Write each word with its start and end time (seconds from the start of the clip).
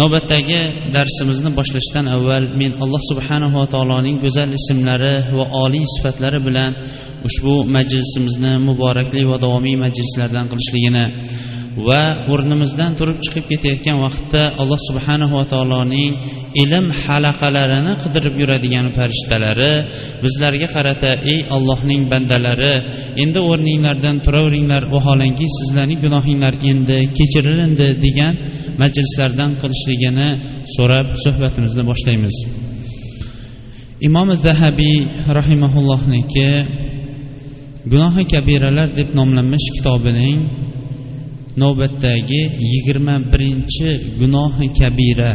Navbatdagi 0.00 0.60
darsimizni 0.96 1.50
boshlashdan 1.58 2.06
avval 2.16 2.44
men 2.60 2.72
alloh 2.84 3.02
subhanava 3.10 3.62
taoloning 3.74 4.16
go'zal 4.24 4.50
ismlari 4.58 5.14
va 5.38 5.44
oliy 5.64 5.84
sifatlari 5.94 6.40
bilan 6.46 6.72
ushbu 7.28 7.54
majlisimizni 7.76 8.52
muborakli 8.68 9.22
va 9.30 9.36
davomiy 9.44 9.76
majlislardan 9.84 10.46
qilishligini 10.52 11.04
va 11.88 12.02
o'rnimizdan 12.32 12.92
turib 12.98 13.18
chiqib 13.24 13.44
ketayotgan 13.50 13.98
vaqtda 14.04 14.42
alloh 14.62 14.80
subhanava 14.88 15.42
taoloning 15.52 16.12
ilm 16.62 16.86
halaqalarini 17.02 17.94
qidirib 18.02 18.34
yuradigan 18.42 18.86
farishtalari 18.96 19.72
bizlarga 20.24 20.68
qarata 20.76 21.10
ey 21.32 21.40
allohning 21.56 22.02
bandalari 22.12 22.74
endi 23.22 23.40
o'rninglardan 23.50 24.16
turaveringlar 24.24 24.82
vaholanki 24.94 25.46
sizlarning 25.56 26.00
gunohinglar 26.04 26.54
endi 26.70 26.98
kechirilindi 27.18 27.88
degan 28.04 28.34
majlislardan 28.82 29.50
qilishligini 29.62 30.28
so'rab 30.74 31.06
suhbatimizni 31.24 31.82
boshlaymiz. 31.90 32.36
Imom 34.08 34.28
zahabiy 34.46 34.96
rahimaullohniki 35.38 36.50
gunohi 37.92 38.24
kabiralar 38.32 38.88
deb 38.98 39.08
nomlanmish 39.18 39.66
kitobining 39.76 40.38
navbatdagi 41.62 42.42
yigirma 42.70 43.14
birinchi 43.30 43.88
gunohi 44.20 44.66
kabira. 44.78 45.32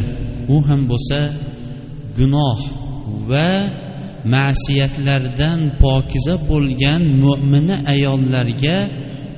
U 0.56 0.58
ham 0.68 0.82
bo'lsa 0.92 1.20
gunoh 2.18 2.60
va 3.30 3.52
ma'siyatlardan 4.34 5.60
pokiza 5.84 6.36
bo'lgan 6.50 7.02
mo'mina 7.24 7.76
ayollarga 7.94 8.78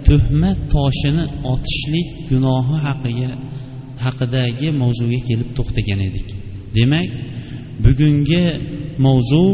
tuhmat 0.07 0.59
toshini 0.73 1.25
otishlik 1.53 2.09
gunohi 2.31 2.75
haqiga 2.85 3.31
haqidagi 4.05 4.67
mavzuga 4.81 5.19
kelib 5.27 5.49
to'xtagan 5.57 5.99
edik. 6.07 6.27
Demak 6.77 7.09
bugungi 7.83 8.45
mavzu 9.05 9.45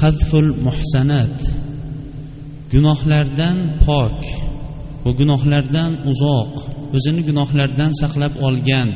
qadful 0.00 0.48
muhsanat. 0.66 1.36
Gunohlardan 2.72 3.56
pok. 3.84 4.18
Va 5.08 5.12
gunohlardan 5.20 5.92
uzoq 6.10 6.52
o'zini 6.96 7.22
gunohlardan 7.28 7.92
saqlab 8.00 8.34
olgan 8.46 8.88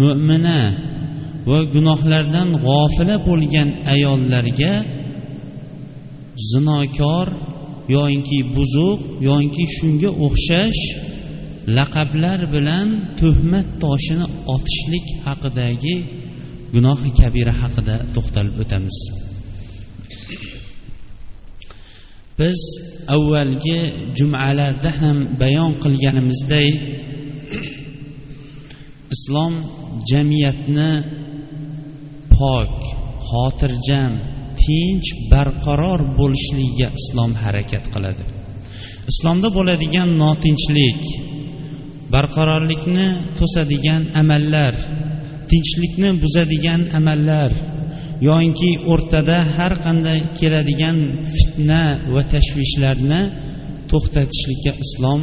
mo'mina 0.00 0.60
va 1.50 1.58
gunohlardan 1.74 2.48
g'ofila 2.64 3.16
bo'lgan 3.28 3.68
ayollarga 3.94 4.74
zinokor 6.50 7.26
yoinki 7.96 8.38
buzuq 8.56 9.00
yoinki 9.28 9.64
shunga 9.76 10.10
o'xshash 10.26 10.80
laqablar 11.76 12.40
bilan 12.54 12.88
tuhmat 13.20 13.68
toshini 13.84 14.26
otishlik 14.54 15.06
haqidagi 15.26 15.96
gunohi 16.74 17.10
kabira 17.20 17.54
haqida 17.62 17.96
to'xtalib 18.14 18.56
o'tamiz. 18.62 18.98
Biz 22.38 22.60
avvalgi 23.14 23.80
jumalarda 24.18 24.90
ham 25.00 25.18
bayon 25.40 25.72
qilganimizday 25.82 26.68
islom 29.14 29.54
jamiyatni 30.10 30.90
pok 32.36 32.74
xotirjam 33.28 34.12
tinch 34.62 35.08
barqaror 35.32 36.00
bo'lishligiga 36.18 36.88
islom 37.00 37.32
harakat 37.42 37.84
qiladi. 37.94 38.24
Islomda 39.10 39.48
bo'ladigan 39.56 40.08
notinchlik 40.22 41.02
barqarorlikni 42.14 43.08
to'sadigan 43.38 44.02
amallar 44.20 44.74
tinchlikni 45.50 46.10
buzadigan 46.22 46.80
amallar 46.98 47.50
yoinki 48.28 48.70
o'rtada 48.92 49.38
har 49.56 49.72
qanday 49.84 50.18
keladigan 50.38 50.98
fitna 51.32 51.82
va 52.14 52.22
tashvishlarni 52.32 53.20
to'xtatishlikka 53.90 54.72
islom 54.84 55.20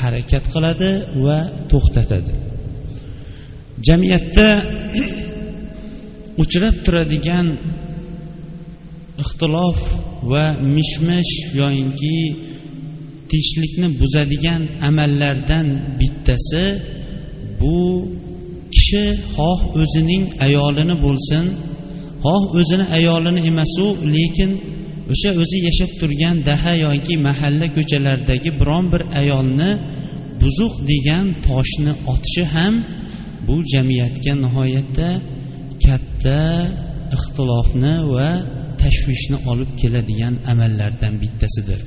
harakat 0.00 0.44
qiladi 0.54 0.90
va 1.24 1.38
to'xtatadi. 1.70 2.32
Jamiyatda 3.86 4.48
uchrab 6.42 6.74
turadigan 6.84 7.46
ixtilof 9.22 9.78
va 10.30 10.44
mishmish 10.76 11.32
yoyinki 11.60 12.16
tinchlikni 13.30 13.88
buzadigan 14.00 14.62
amallardan 14.88 15.66
bittasi 16.00 16.64
bu 17.60 17.78
kishi 18.74 19.04
xoh 19.34 19.60
o'zining 19.80 20.24
ayolini 20.46 20.96
bo'lsin 21.04 21.44
xoh 22.24 22.42
o'zini 22.58 22.84
ayolini 22.98 23.40
emasu 23.50 23.86
lekin 24.14 24.50
o'sha 25.12 25.30
o'zi 25.42 25.58
yashab 25.68 25.90
turgan 26.00 26.36
daha 26.48 26.72
yoki 26.86 27.14
mahalla 27.26 27.66
ko'chalaridagi 27.76 28.50
biron 28.60 28.84
bir 28.92 29.02
ayolni 29.20 29.70
buzuq 30.40 30.74
degan 30.90 31.26
toshni 31.46 31.92
otishi 32.12 32.44
ham 32.54 32.74
bu 33.46 33.54
jamiyatga 33.72 34.32
nihoyatda 34.44 35.08
katta 35.84 36.40
ixtilofni 37.16 37.94
va 38.14 38.28
tashvishni 38.82 39.38
olib 39.50 39.70
keladigan 39.80 40.34
amallardan 40.52 41.14
bittasidir. 41.22 41.80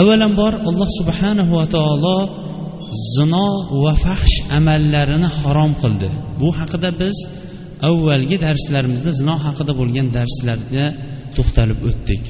Avvalambor 0.00 0.52
alloh 0.68 0.88
subhanahu 0.98 1.52
va 1.58 1.66
taolo 1.76 2.18
zino 3.14 3.48
va 3.84 3.94
fahsh 4.04 4.36
amallarini 4.58 5.28
harom 5.40 5.72
qildi. 5.82 6.08
Bu 6.40 6.48
haqida 6.58 6.90
biz 7.00 7.16
avvalgi 7.88 8.36
darslarimizda 8.46 9.10
zino 9.20 9.34
haqida 9.44 9.72
bo'lgan 9.80 10.06
darslarda 10.16 10.84
to'xtalib 11.36 11.80
o'tdik. 11.88 12.22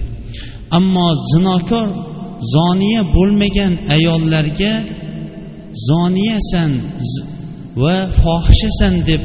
Ammo 0.78 1.08
zinokor 1.32 1.88
zoniya 2.54 3.02
bo'lmagan 3.16 3.72
ayollarga 3.96 4.72
zoniyasan 5.88 6.70
va 7.82 7.96
fohishasan 8.20 8.94
deb 9.08 9.22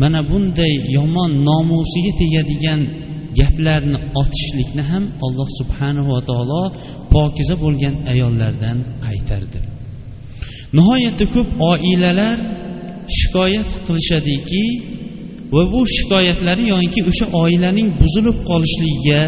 mana 0.00 0.20
bunday 0.30 0.74
yomon 0.96 1.30
nomusiga 1.48 2.12
tegadigan 2.20 2.80
gaplarni 3.38 3.98
otishlikni 4.20 4.82
ham 4.90 5.04
alloh 5.26 5.48
subhanahu 5.60 6.08
va 6.14 6.20
taolo 6.30 6.62
pokiza 7.14 7.54
bo'lgan 7.64 7.94
ayollardan 8.12 8.78
qaytardi. 9.04 9.58
Nihoyatda 10.76 11.24
ko'p 11.34 11.48
oilalar 11.72 12.38
shikoyat 13.18 13.68
qilishadiki 13.86 14.64
va 15.54 15.62
bu 15.72 15.80
shikoyatlari 15.96 16.64
yoki 16.74 17.00
o'sha 17.10 17.26
oilaning 17.42 17.88
buzilib 18.00 18.36
qolishligiga 18.50 19.22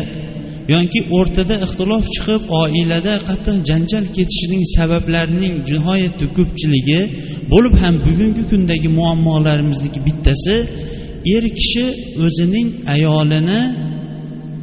yoki 0.75 1.01
o'rtada 1.19 1.55
ixtilof 1.67 2.05
chiqib 2.15 2.43
oilada 2.63 3.15
qattiq 3.29 3.57
janjal 3.69 4.05
ketishining 4.17 4.63
sabablarining 4.77 5.55
nihoyatda 5.69 6.27
ko'pchiligi 6.37 7.01
bo'lib 7.53 7.75
ham 7.83 7.95
bugungi 8.07 8.43
kundagi 8.51 8.89
muammolarimizniki 8.99 10.01
bittasi 10.07 10.57
er 11.35 11.45
kishi 11.59 11.87
o'zining 12.25 12.69
ayolini 12.95 13.61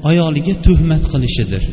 ayoliga 0.09 0.53
tuhmat 0.65 1.03
qilishidir. 1.13 1.63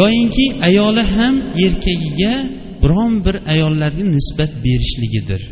Yoyinki 0.00 0.46
ayoli 0.68 1.04
ham 1.16 1.34
erkagiga 1.64 2.34
biron 2.82 3.12
bir 3.24 3.36
ayollarga 3.52 4.04
nisbat 4.16 4.50
berishligidir. 4.64 5.42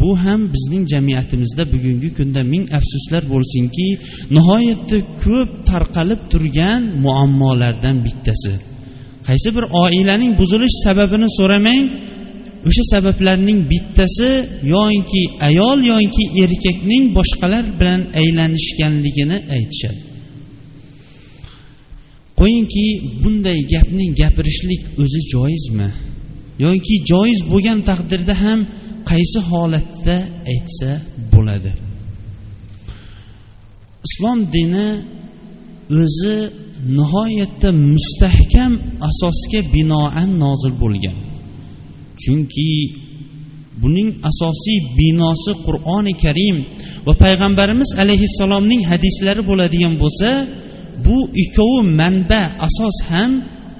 Bu 0.00 0.10
ham 0.24 0.40
bizning 0.54 0.84
jamiyatimizda 0.92 1.62
bugungi 1.72 2.10
kunda 2.18 2.42
ming 2.52 2.64
afsuslar 2.78 3.22
bo'lsinki 3.32 3.88
nihoyatda 4.36 4.98
ko'p 5.24 5.50
tarqalib 5.70 6.20
turgan 6.32 6.82
muammolardan 7.04 7.96
bittasi. 8.06 8.52
Qaysi 9.28 9.48
bir 9.56 9.64
oilaning 9.84 10.32
buzilish 10.40 10.76
sababini 10.84 11.28
so'ramang 11.38 11.84
o'sha 12.68 12.84
sabablarning 12.92 13.58
bittasi 13.72 14.30
yoinki 14.74 15.22
ayol 15.48 15.78
yoinki 15.92 16.24
erkakning 16.44 17.04
boshqalar 17.18 17.64
bilan 17.78 18.00
aylanishganligini 18.20 19.38
aytishadi. 19.56 20.00
Qo'yingki 22.40 22.86
bunday 23.22 23.58
gapni 23.72 24.04
gapirishlik 24.20 24.82
o'zi 25.02 25.20
joizmi? 25.32 25.88
Yoki 26.64 26.94
joiz 27.10 27.40
bo'lgan 27.52 27.78
taqdirda 27.90 28.34
ham 28.44 28.60
qaysi 29.10 29.40
holatda 29.50 30.16
aytsa 30.52 30.90
bo'ladi. 31.32 31.70
Islom 34.06 34.38
dini 34.54 34.88
o'zi 36.02 36.36
nihoyatda 36.98 37.68
mustahkam 37.92 38.72
asosga 39.08 39.60
binoan 39.74 40.30
nozil 40.44 40.74
bo'lgan. 40.82 41.16
Chunki 42.22 42.70
buning 43.82 44.08
asosiy 44.30 44.78
binosi 44.98 45.52
qur'oni 45.66 46.14
karim 46.24 46.56
va 47.06 47.12
payg'ambarimiz 47.24 47.90
alayhissalomning 48.02 48.82
hadislari 48.90 49.42
bo'ladigan 49.50 49.94
bo'lsa 50.02 50.30
bu 51.06 51.16
ikkovi 51.42 51.80
manba 52.00 52.42
asos 52.68 52.96
ham 53.10 53.32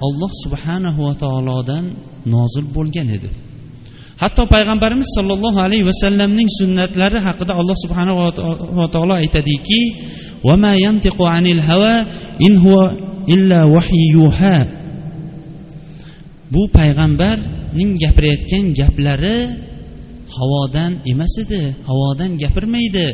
alloh 0.06 0.32
subhanahu 0.44 1.00
va 1.06 1.14
taolodan 1.22 1.84
nozil 2.26 2.66
bo'lgan 2.76 3.08
edi. 3.16 3.28
Hatto 4.22 4.42
payg'ambarimiz 4.54 5.08
sollallohu 5.16 5.58
alayhi 5.66 5.84
vasallamning 5.90 6.48
sunnatlari 6.58 7.18
haqida 7.26 7.52
alloh 7.60 7.76
subhanava 7.84 8.86
taolo 8.94 9.14
aytadiki 9.22 9.82
bu 16.52 16.62
payg'ambarning 16.76 17.90
gapirayotgan 18.02 18.64
gaplari 18.78 19.38
havodan 20.36 20.92
emas 21.12 21.34
edi 21.42 21.62
havodan 21.88 22.30
gapirmaydi 22.42 23.06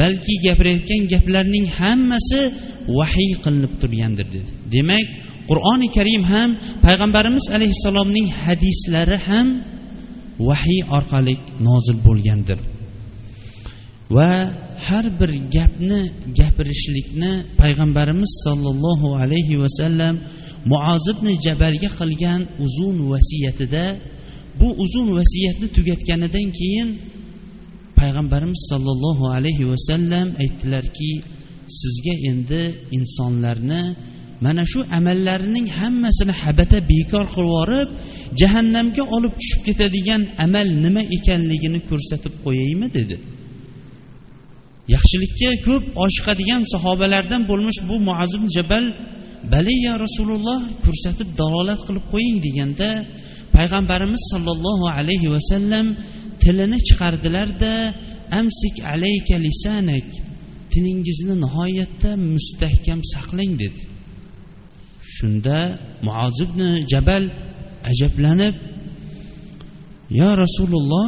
balki 0.00 0.34
gapirayotgan 0.46 1.02
gaplarning 1.12 1.66
hammasi 1.80 2.40
vahiy 2.98 3.32
qilinib 3.44 3.72
turgandir 3.80 4.26
dedi. 4.34 4.50
Demak 4.74 5.06
qur'oni 5.50 5.88
karim 5.96 6.22
ham 6.32 6.50
payg'ambarimiz 6.86 7.44
alayhissalomning 7.56 8.26
hadislari 8.42 9.18
ham 9.28 9.46
vahiy 10.48 10.80
orqali 10.96 11.34
nozil 11.66 11.98
bo'lgandir. 12.06 12.58
Va 14.16 14.32
har 14.86 15.06
bir 15.20 15.30
gapni 15.56 16.00
gapirishlikni 16.38 17.32
payg'ambarimiz 17.60 18.32
sollallohu 18.44 19.08
alayhi 19.22 19.56
vasallam 19.64 20.14
muozibni 20.72 21.32
jabalga 21.46 21.90
qilgan 22.00 22.40
uzun 22.64 22.96
vasiyatida 23.12 23.84
bu 24.60 24.68
uzun 24.84 25.06
vasiyatni 25.18 25.68
tugatganidan 25.76 26.48
keyin 26.58 26.88
payg'ambarimiz 28.00 28.60
sollallohu 28.70 29.24
alayhi 29.36 29.64
vasallam 29.72 30.26
aytdilarki 30.42 31.12
sizga 31.80 32.14
endi 32.30 32.62
insonlarni 32.98 33.82
mana 34.44 34.62
shu 34.72 34.80
amallarining 34.98 35.66
hammasini 35.78 36.34
habata 36.42 36.78
bekor 36.90 37.26
qilib 37.34 37.50
yuborib 37.50 37.88
jahannamga 38.40 39.02
olib 39.16 39.32
tushib 39.40 39.60
ketadigan 39.66 40.22
amal 40.44 40.68
nima 40.84 41.02
ekanligini 41.16 41.80
ko'rsatib 41.90 42.34
qo'yaymi 42.44 42.88
dedi. 42.96 43.16
Yaxshilikka 44.94 45.50
ko'p 45.66 45.84
oshiqadigan 46.04 46.62
sahobalardan 46.72 47.42
bo'lmish 47.50 47.80
bu 47.88 47.96
muazim 48.08 48.44
jabal 48.56 48.84
bali 49.52 49.76
ya 49.86 49.94
rasululloh 50.04 50.60
ko'rsatib 50.84 51.28
dalolat 51.40 51.80
qilib 51.86 52.04
qo'ying 52.12 52.36
deganda 52.46 52.90
payg'ambarimiz 53.56 54.22
sollallohu 54.32 54.86
alayhi 54.98 55.28
vasallam 55.34 55.86
tilini 56.42 56.78
chiqardilarda 56.88 57.72
amsik 58.40 58.76
alayka 58.94 59.36
lisanak 59.46 60.06
tiningizni 60.72 61.34
nihoyatda 61.44 62.10
mustahkam 62.34 63.00
saqlang 63.12 63.52
dedi. 63.62 63.80
Shunda 65.20 65.58
muoz 66.06 66.36
ibn 66.46 66.60
jabal 66.92 67.24
ajablanib 67.90 68.54
yo 70.20 70.30
rasululloh 70.42 71.06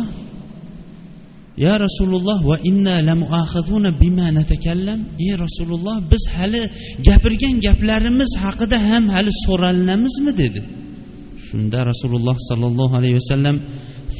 ya 1.64 1.75
rasululloh 1.85 2.38
va 2.50 2.56
inna 2.70 2.94
lamuaxazuna 3.09 3.91
bima 4.00 4.26
natakallam 4.38 5.00
ey 5.25 5.32
rasululloh 5.44 5.97
biz 6.11 6.23
hali 6.35 6.62
gapirgan 7.06 7.55
gaplarimiz 7.67 8.31
haqida 8.44 8.79
ham 8.88 9.05
hali 9.14 9.31
so'ralinamizmi 9.44 10.32
dedi 10.41 10.61
shunda 11.49 11.79
rasululloh 11.91 12.37
sollallohu 12.49 12.94
alayhi 13.00 13.17
vasallam 13.20 13.56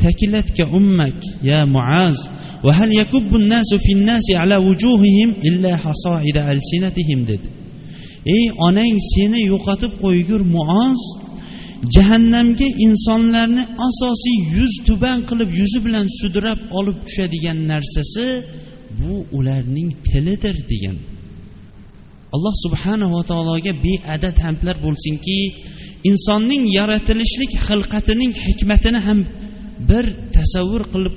fakilatka 0.01 0.65
ummak 0.79 1.19
ya 1.51 1.61
muaz 1.77 2.19
وهل 2.67 2.91
يكب 3.03 3.31
الناس 3.43 3.71
في 3.85 3.93
الناس 3.99 4.27
على 4.41 4.57
وجوههم 4.57 5.31
إلا 5.49 5.73
حصائد 5.77 6.37
ألسنتهم 6.53 7.19
dedi 7.31 7.62
ey 8.37 8.45
onang 8.69 8.97
seni 9.13 9.41
yo'qotib 9.53 9.93
qo'ygur 10.03 10.41
muoz 10.57 11.01
jahannamga 11.95 12.69
insonlarni 12.87 13.65
asosiy 13.89 14.39
yuz 14.57 14.75
tuban 14.87 15.19
qilib 15.29 15.51
yuzi 15.61 15.79
bilan 15.87 16.07
sudrab 16.21 16.61
olib 16.79 16.99
tushadigan 17.07 17.59
narsasi 17.73 18.27
bu 19.01 19.15
ularning 19.39 19.91
tilidir 20.09 20.57
degan. 20.73 20.97
Alloh 22.35 22.55
subhanava 22.65 23.21
taologa 23.31 23.73
beadad 23.87 24.37
hamdlar 24.45 24.77
bo'lsinki 24.87 25.39
insonning 26.11 26.63
yaratilishlik 26.79 27.53
xilqatining 27.67 28.33
hikmatini 28.47 29.01
ham 29.07 29.19
bir 29.91 30.05
tasavvur 30.37 30.83
qilib 30.93 31.17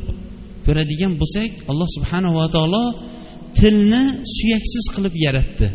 ko'radigan 0.66 1.14
bo'lsak 1.22 1.52
alloh 1.72 1.90
subhanava 1.96 2.46
taolo 2.56 2.86
tilni 3.60 4.04
suyaksiz 4.36 4.86
qilib 4.96 5.16
yaratdi. 5.26 5.68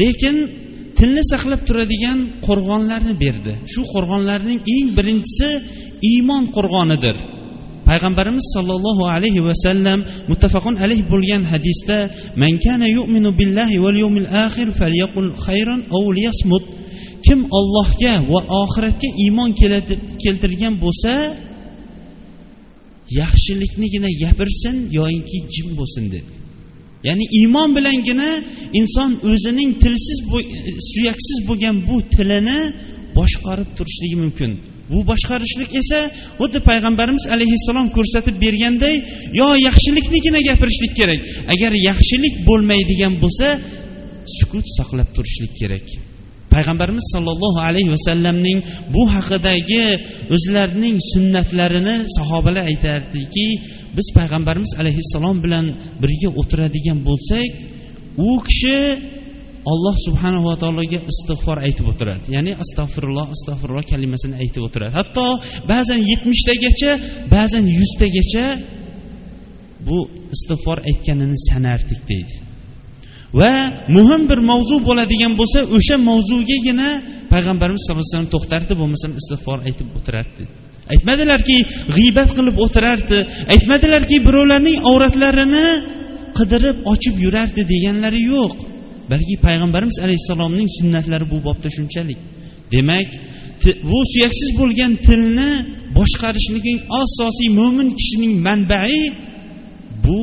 Lekin 0.00 0.36
tilni 0.98 1.22
saqlab 1.32 1.60
turadigan 1.68 2.18
qo'rg'onlarni 2.46 3.14
berdi. 3.24 3.52
Shu 3.72 3.82
qo'rg'onlarning 3.94 4.60
eng 4.74 4.86
birinchisi 4.96 5.48
iymon 6.12 6.44
qo'rg'onidir. 6.56 7.16
Payg'ambarimiz 7.88 8.46
sollallohu 8.56 9.04
alayhi 9.14 9.40
vasallam 9.48 9.98
muttafaqun 10.30 10.74
alayh 10.84 11.00
bo'lgan 11.12 11.42
hadisda 11.52 11.98
man 12.42 12.52
kana 12.64 12.86
yu'minu 12.96 13.30
billahi 13.40 13.76
val 13.84 13.96
yawmil 14.04 14.28
akhir 14.46 14.68
falyaqul 14.80 15.30
khayran 15.44 15.80
aw 15.96 16.04
liyasmut. 16.18 16.64
Kim 17.26 17.40
ollohga 17.58 18.14
va 18.32 18.40
oxiratga 18.62 19.08
iymon 19.24 19.50
keltirgan 20.22 20.74
bo'lsa 20.84 21.12
yaxshiliknigina 23.20 24.10
gapirsin 24.22 24.76
yoyinki 24.98 25.38
jim 25.54 25.68
bo'lsin 25.78 26.04
dedi. 26.14 26.43
Ya'ni 27.08 27.24
iymon 27.38 27.70
bilangina 27.76 28.30
inson 28.80 29.10
o'zining 29.30 29.70
tilsiz 29.82 30.18
suyaksiz 30.90 31.38
bo'lgan 31.48 31.76
bu 31.88 31.96
tilini 32.14 32.60
boshqarib 33.18 33.68
turishligi 33.78 34.16
mumkin. 34.24 34.52
Bu 34.90 34.98
boshqarishlik 35.10 35.70
esa 35.80 35.98
xuddi 36.38 36.58
payg'ambarimiz 36.68 37.24
alayhissalom 37.34 37.88
ko'rsatib 37.96 38.36
berganday 38.44 38.94
yo 39.40 39.48
yaxshiliknigina 39.68 40.40
gapirishlik 40.48 40.92
kerak. 41.00 41.20
Agar 41.54 41.72
yaxshilik 41.88 42.34
bo'lmaydigan 42.48 43.14
bo'lsa 43.22 43.46
sukut 44.38 44.66
saqlab 44.78 45.08
turishlik 45.16 45.52
kerak. 45.60 45.86
Payg'ambarimiz 46.54 47.06
sollallohu 47.14 47.58
alayhi 47.68 47.90
vasallamning 47.96 48.58
bu 48.94 49.02
haqidagi 49.14 49.86
o'zlarining 50.34 50.96
sunnatlarini 51.12 51.96
sahobalar 52.16 52.64
aytardiki 52.72 53.46
biz 53.96 54.06
payg'ambarimiz 54.18 54.72
alayhissalom 54.80 55.36
bilan 55.44 55.66
birga 56.02 56.28
o'tiradigan 56.40 56.98
bo'lsak 57.08 57.48
u 58.28 58.30
kishi 58.48 58.78
alloh 59.72 59.96
subhanava 60.06 60.54
taologa 60.62 60.98
istig'for 61.12 61.58
aytib 61.66 61.86
o'tirardi 61.92 62.26
ya'ni 62.36 62.52
astag'firulloh 62.62 63.26
astag'firulloh 63.34 63.84
kalimasini 63.92 64.34
aytib 64.42 64.62
o'tiradi. 64.66 64.92
Hatto 65.00 65.26
ba'zan 65.72 66.00
yetmishtagacha 66.10 66.92
ba'zan 67.34 67.64
yuztagacha 67.78 68.46
bu 69.88 69.98
istig'for 70.36 70.78
aytganini 70.90 71.38
sanardik 71.48 72.00
deydi. 72.10 72.34
Va 73.40 73.52
muhim 73.96 74.22
bir 74.30 74.38
mavzu 74.50 74.76
bo'ladigan 74.88 75.32
bo'lsa 75.40 75.58
o'sha 75.76 75.96
mavzugagina 76.08 76.88
payg'ambarimiz 77.32 77.80
sallallohu 77.82 78.04
alayhi 78.04 78.14
vasallam 78.14 78.32
to'xtardi 78.34 78.72
bo'lmasam 78.80 79.12
istig'for 79.20 79.58
aytib 79.68 79.88
o'tirardi. 79.98 80.42
Aytmadilarki 80.94 81.56
g'iybat 81.96 82.30
qilib 82.38 82.56
o'tirardi. 82.64 83.18
Aytmadilarki 83.54 84.16
birovlarning 84.26 84.76
avratlarini 84.90 85.68
qidirib 86.38 86.76
ochib 86.92 87.14
yurardi 87.24 87.62
deganlari 87.72 88.20
yo'q. 88.34 88.54
Balki 89.12 89.34
payg'ambarimiz 89.46 89.98
alayhissalomning 90.04 90.68
sunnatlari 90.78 91.26
bu 91.32 91.38
bobda 91.46 91.68
shunchalik. 91.76 92.20
Demak 92.74 93.08
bu 93.90 93.98
suyaksiz 94.12 94.50
bo'lgan 94.60 94.92
tilni 95.06 95.50
boshqarishliging 95.98 96.78
asosiy 97.02 97.48
mo'min 97.60 97.88
kishining 97.98 98.34
manbai 98.46 98.98
bu 100.04 100.22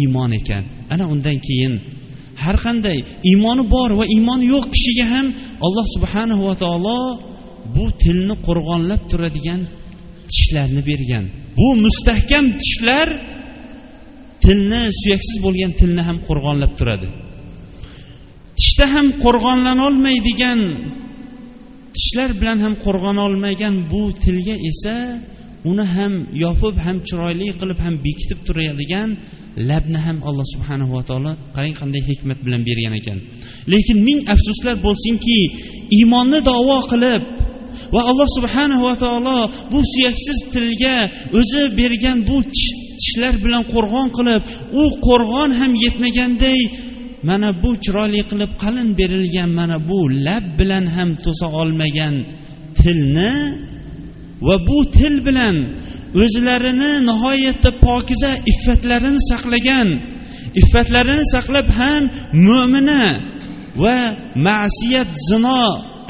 iymon 0.00 0.32
ekan. 0.40 0.64
Ana 0.94 1.04
undan 1.12 1.38
keyin 1.46 1.74
har 2.42 2.56
qanday 2.64 2.98
iymoni 3.30 3.62
bor 3.74 3.90
va 3.98 4.04
iymoni 4.14 4.44
yo'q 4.54 4.64
kishiga 4.74 5.06
ham 5.12 5.26
alloh 5.66 5.86
subhanahu 5.94 6.42
va 6.48 6.54
taolo 6.62 7.00
bu 7.74 7.84
tilni 8.02 8.34
qo'rg'onlab 8.46 9.02
turadigan 9.10 9.60
tishlarni 10.32 10.82
bergan. 10.90 11.24
Bu 11.58 11.68
mustahkam 11.84 12.44
tishlar 12.62 13.08
tilni 14.44 14.82
suyaksiz 15.00 15.36
bo'lgan 15.44 15.72
tilni 15.80 16.02
ham 16.08 16.18
qo'rg'onlab 16.28 16.72
turadi. 16.78 17.08
Tishda 18.58 18.86
ham 18.94 19.06
qo'rg'onlanolmaydigan 19.24 20.60
tishlar 21.96 22.30
bilan 22.40 22.58
ham 22.64 22.74
qo'rg'onolmagan 22.84 23.74
bu 23.92 24.02
tilga 24.24 24.56
esa 24.70 24.96
uni 25.70 25.84
ham 25.94 26.12
yopib 26.44 26.76
ham 26.84 26.96
chiroyli 27.08 27.46
qilib 27.60 27.78
ham 27.84 27.94
bekitib 28.06 28.38
turadigan 28.46 29.08
labni 29.70 29.98
ham 30.06 30.16
alloh 30.28 30.46
subhanahu 30.54 30.92
va 30.96 31.02
taolo 31.08 31.32
qarang 31.54 31.74
qanday 31.80 32.02
hikmat 32.10 32.38
bilan 32.46 32.62
bergan 32.68 32.94
ekan. 33.00 33.18
Lekin 33.72 33.98
ming 34.06 34.20
afsuslar 34.34 34.76
bo'lsinki 34.86 35.38
iymonni 35.98 36.40
davo 36.50 36.78
qilib 36.92 37.22
va 37.94 38.00
alloh 38.10 38.28
subhanahu 38.36 38.82
va 38.88 38.94
taolo 39.04 39.38
bu 39.72 39.78
suyaksiz 39.92 40.38
tilga 40.54 40.96
o'zi 41.38 41.62
bergan 41.78 42.18
bu 42.28 42.36
tishlar 43.02 43.34
bilan 43.44 43.62
qo'rg'on 43.72 44.08
qilib 44.16 44.42
u 44.80 44.84
qo'rg'on 45.06 45.50
ham 45.60 45.72
yetmaganday 45.84 46.60
mana 47.28 47.48
bu 47.62 47.70
chiroyli 47.84 48.20
qilib 48.30 48.52
qalin 48.62 48.88
berilgan 48.98 49.50
mana 49.58 49.76
bu 49.88 49.98
lab 50.26 50.44
bilan 50.58 50.84
ham 50.96 51.10
to'sa 51.24 51.46
olmagan 51.60 52.14
tilni 52.80 53.32
va 54.46 54.56
bu 54.68 54.78
til 54.96 55.14
bilan 55.26 55.56
o'zlarini 56.22 56.92
nihoyatda 57.08 57.70
pokiza 57.86 58.32
iffatlarini 58.52 59.20
saqlagan 59.30 59.88
iffatlarini 60.60 61.24
saqlab 61.34 61.68
ham 61.78 62.02
mo'mina 62.48 63.04
va 63.82 63.98
ma'siyat 64.46 65.10
zino 65.28 65.64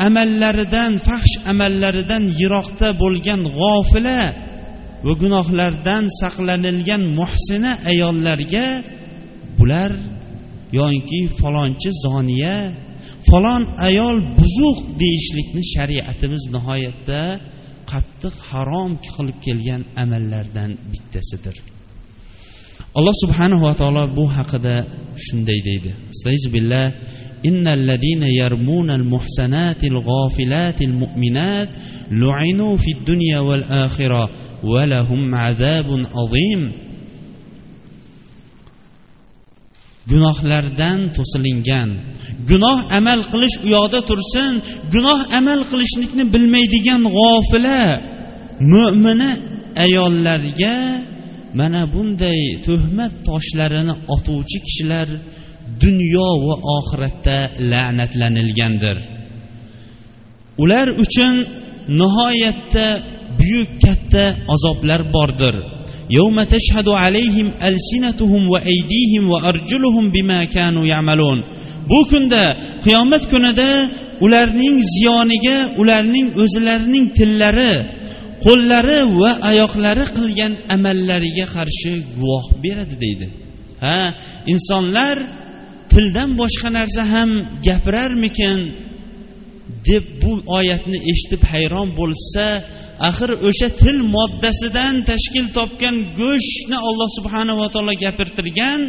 amallaridan 0.07 0.93
fahsh 1.07 1.35
amallaridan 1.53 2.25
yiroqda 2.41 2.89
bo'lgan 3.03 3.41
g'ofila 3.59 4.21
va 5.07 5.13
gunohlardan 5.23 6.05
saqlanilgan 6.21 7.03
muhsina 7.19 7.73
ayollarga 7.91 8.67
bular 9.59 9.91
yoinki 10.79 11.21
falonchi 11.41 11.91
zoniya 12.05 12.57
falon 13.29 13.63
ayol 13.89 14.17
buzuq 14.39 14.79
deyishlikni 15.01 15.63
shariatimiz 15.75 16.43
nihoyatda 16.55 17.21
qattiq 17.92 18.36
harom 18.50 18.92
qilib 19.16 19.38
kelgan 19.46 19.82
amallardan 20.04 20.72
bittasidir 20.92 21.56
alloh 22.98 23.16
subhanahu 23.24 23.62
va 23.68 23.74
taolo 23.82 24.04
bu 24.18 24.26
haqida 24.38 24.76
shunday 25.26 25.60
deydi 25.70 25.92
billah 26.56 26.86
إن 27.46 27.68
الذين 27.68 28.24
يرمون 28.24 28.90
المحسنات 28.92 29.84
الغافلات 29.84 30.82
المؤمنات 30.82 31.70
لعنوا 32.12 32.78
في 32.78 32.92
الدنيا 32.98 33.40
والآخرة 33.40 34.30
ولهم 34.64 35.36
عذاب 35.36 35.86
عظيم 36.16 36.72
gunohlardan 40.11 40.99
to'silingan. 41.17 41.91
Gunoh 42.51 42.79
amal 42.99 43.21
qilish 43.33 43.57
u 43.65 43.67
yoqda 43.77 44.01
tursin 44.11 44.53
gunoh 44.95 45.21
amal 45.39 45.61
qilishlikni 45.71 46.25
bilmaydigan 46.35 47.03
g'ofila 47.17 47.81
mo'mina 48.73 49.31
ayollarga 49.85 50.77
mana 51.59 51.83
bunday 51.95 52.41
tuhmat 52.67 53.13
toshlarini 53.29 53.95
otuvchi 54.15 54.59
kishilar 54.67 55.09
dunyo 55.83 56.29
va 56.47 56.55
oxiratda 56.77 57.37
la'natlanilgandir. 57.71 58.97
Ular 60.63 60.89
uchun 61.05 61.35
nihoyatda 62.01 62.87
buyuk 63.39 63.71
katta 63.85 64.25
azoblar 64.55 65.01
bordir. 65.15 65.55
يوم 66.10 66.44
تشهد 66.44 66.90
عليهم 66.90 67.52
ألسنتهم 67.64 68.50
وأيديهم 68.50 69.30
وأرجلهم 69.30 70.12
بما 70.12 70.46
كانوا 70.46 70.86
يعملون 70.86 71.44
bu 71.90 72.08
kunda 72.08 72.58
qiyomat 72.86 73.24
kunida 73.32 73.90
ularning 74.26 74.78
ziyoniga 74.94 75.58
ularning 75.82 76.28
o'zlarining 76.42 77.06
tillari 77.18 77.74
qo'llari 78.46 79.00
va 79.22 79.32
oyoqlari 79.50 80.06
qilgan 80.18 80.54
amallariga 80.76 81.46
qarshi 81.56 81.94
guvoh 82.18 82.46
beradi 82.64 82.96
deydi 83.04 83.28
ha 83.84 84.00
insonlar 84.54 85.16
tildan 85.92 86.30
boshqa 86.42 86.70
narsa 86.78 87.04
ham 87.14 87.30
gapirarmikin 87.68 88.60
Deb 89.89 90.05
bu 90.23 90.31
oyatni 90.59 90.99
eshitib 91.11 91.43
hayron 91.53 91.89
bo'lsa 92.01 92.45
axir 93.09 93.31
o'sha 93.49 93.69
til 93.83 93.97
moddasidan 94.17 94.95
tashkil 95.11 95.47
topgan 95.59 95.97
go'shtni 96.21 96.79
alloh 96.89 97.09
subhanava 97.19 97.67
taolo 97.75 97.95
gapirtirgan 98.05 98.81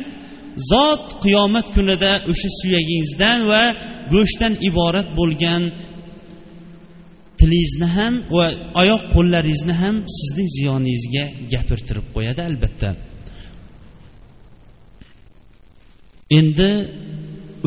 zot 0.71 1.03
qiyomat 1.23 1.67
kunida 1.75 2.11
o'sha 2.31 2.49
suyagingizdan 2.59 3.39
va 3.51 3.63
go'shtdan 4.13 4.53
iborat 4.69 5.09
bo'lgan 5.19 5.63
tilingizni 7.39 7.87
ham 7.97 8.13
va 8.35 8.47
oyoq 8.81 9.03
qo'llaringizni 9.15 9.73
ham 9.81 9.95
sizning 10.17 10.49
ziyoningizga 10.57 11.25
gapirtirib 11.53 12.07
qo'yadi 12.15 12.41
albatta. 12.49 12.89
Endi 16.39 16.71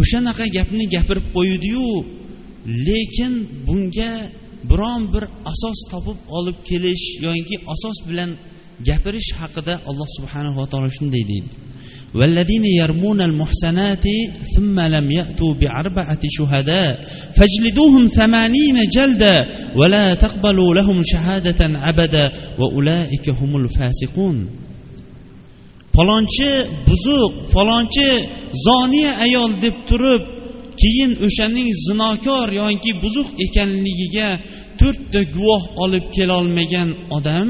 o'shanaqa 0.00 0.44
gapni 0.56 0.84
gapirib 0.94 1.26
qo'ydiyu 1.36 1.84
lekin 2.87 3.33
bunga 3.67 4.11
biron 4.69 5.01
bir 5.13 5.23
asos 5.51 5.79
topib 5.91 6.17
olib 6.37 6.57
kelish 6.69 7.05
yoki 7.25 7.55
asos 7.73 7.97
bilan 8.09 8.29
gapirish 8.87 9.29
haqida 9.39 9.73
alloh 9.89 10.07
subhanava 10.17 10.63
taolo 10.71 10.89
shunday 10.97 11.23
deydi 11.31 11.51
والذين 12.19 12.65
يرمون 12.65 13.21
المحسنات 13.21 14.05
ثم 14.55 14.79
لم 14.79 15.11
يأتوا 15.11 15.53
بأربعة 15.53 16.19
شهداء 16.37 16.91
فاجلدوهم 17.37 18.07
ثمانين 18.07 18.77
جلدا 18.95 19.35
ولا 19.75 20.13
تقبلوا 20.13 20.75
لهم 20.75 21.01
شهادة 21.03 21.89
أبدا 21.89 22.25
وأولئك 22.59 23.29
هم 23.29 23.51
الفاسقون 23.55 24.37
falonchi 25.97 26.51
buzuq 26.87 27.33
falonchi 27.53 28.09
zoniya 28.65 29.11
ayol 29.25 29.51
deb 29.61 29.75
turib 29.89 30.21
keyin 30.82 31.12
o'shaning 31.26 31.68
zinokor 31.86 32.48
yoki 32.60 32.92
buzuq 33.02 33.28
ekanligiga 33.44 34.28
to'rtta 34.80 35.20
guvoh 35.34 35.64
olib 35.84 36.04
kelolmagan 36.16 36.88
odam 37.16 37.48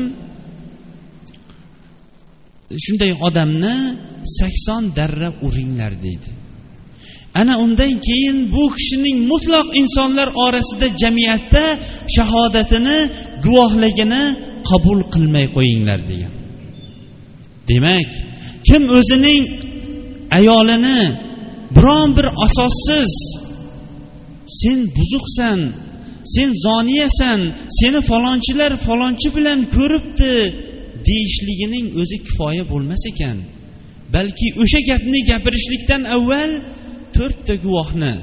shunday 2.85 3.13
odamni 3.29 3.77
sakson 4.39 4.83
darra 4.99 5.31
uringlar 5.47 5.93
deydi. 6.05 6.31
Ana 7.41 7.55
undan 7.65 7.93
keyin 8.07 8.39
bu 8.53 8.65
kishining 8.77 9.19
mutloq 9.31 9.69
insonlar 9.81 10.29
orasida 10.45 10.89
jamiyatda 11.03 11.65
shahodatini 12.17 12.99
guvohligini 13.45 14.25
qabul 14.71 15.01
qilmay 15.13 15.47
qo'yinglar 15.57 16.01
degan. 16.11 16.33
Demak 17.71 18.11
kim 18.69 18.83
o'zining 18.99 19.43
ayolini 20.39 21.01
biron 21.79 22.17
bir 22.17 22.27
asossiz. 22.47 23.13
Sen 24.61 24.79
buzuqsan 24.97 25.61
sen 26.35 26.51
zoniyasan 26.65 27.41
seni 27.79 28.01
falonchilar 28.11 28.73
falonchi 28.87 29.29
bilan 29.37 29.61
ko'ribdi 29.77 30.35
deyishligining 31.09 31.87
o'zi 32.01 32.19
kifoya 32.27 32.65
bo'lmas 32.73 33.03
ekan. 33.13 33.39
Balki 34.15 34.49
o'sha 34.63 34.81
gapni 34.91 35.21
gapirishlikdan 35.31 36.03
avval 36.17 36.53
to'rtta 37.17 37.55
guvohni 37.65 38.15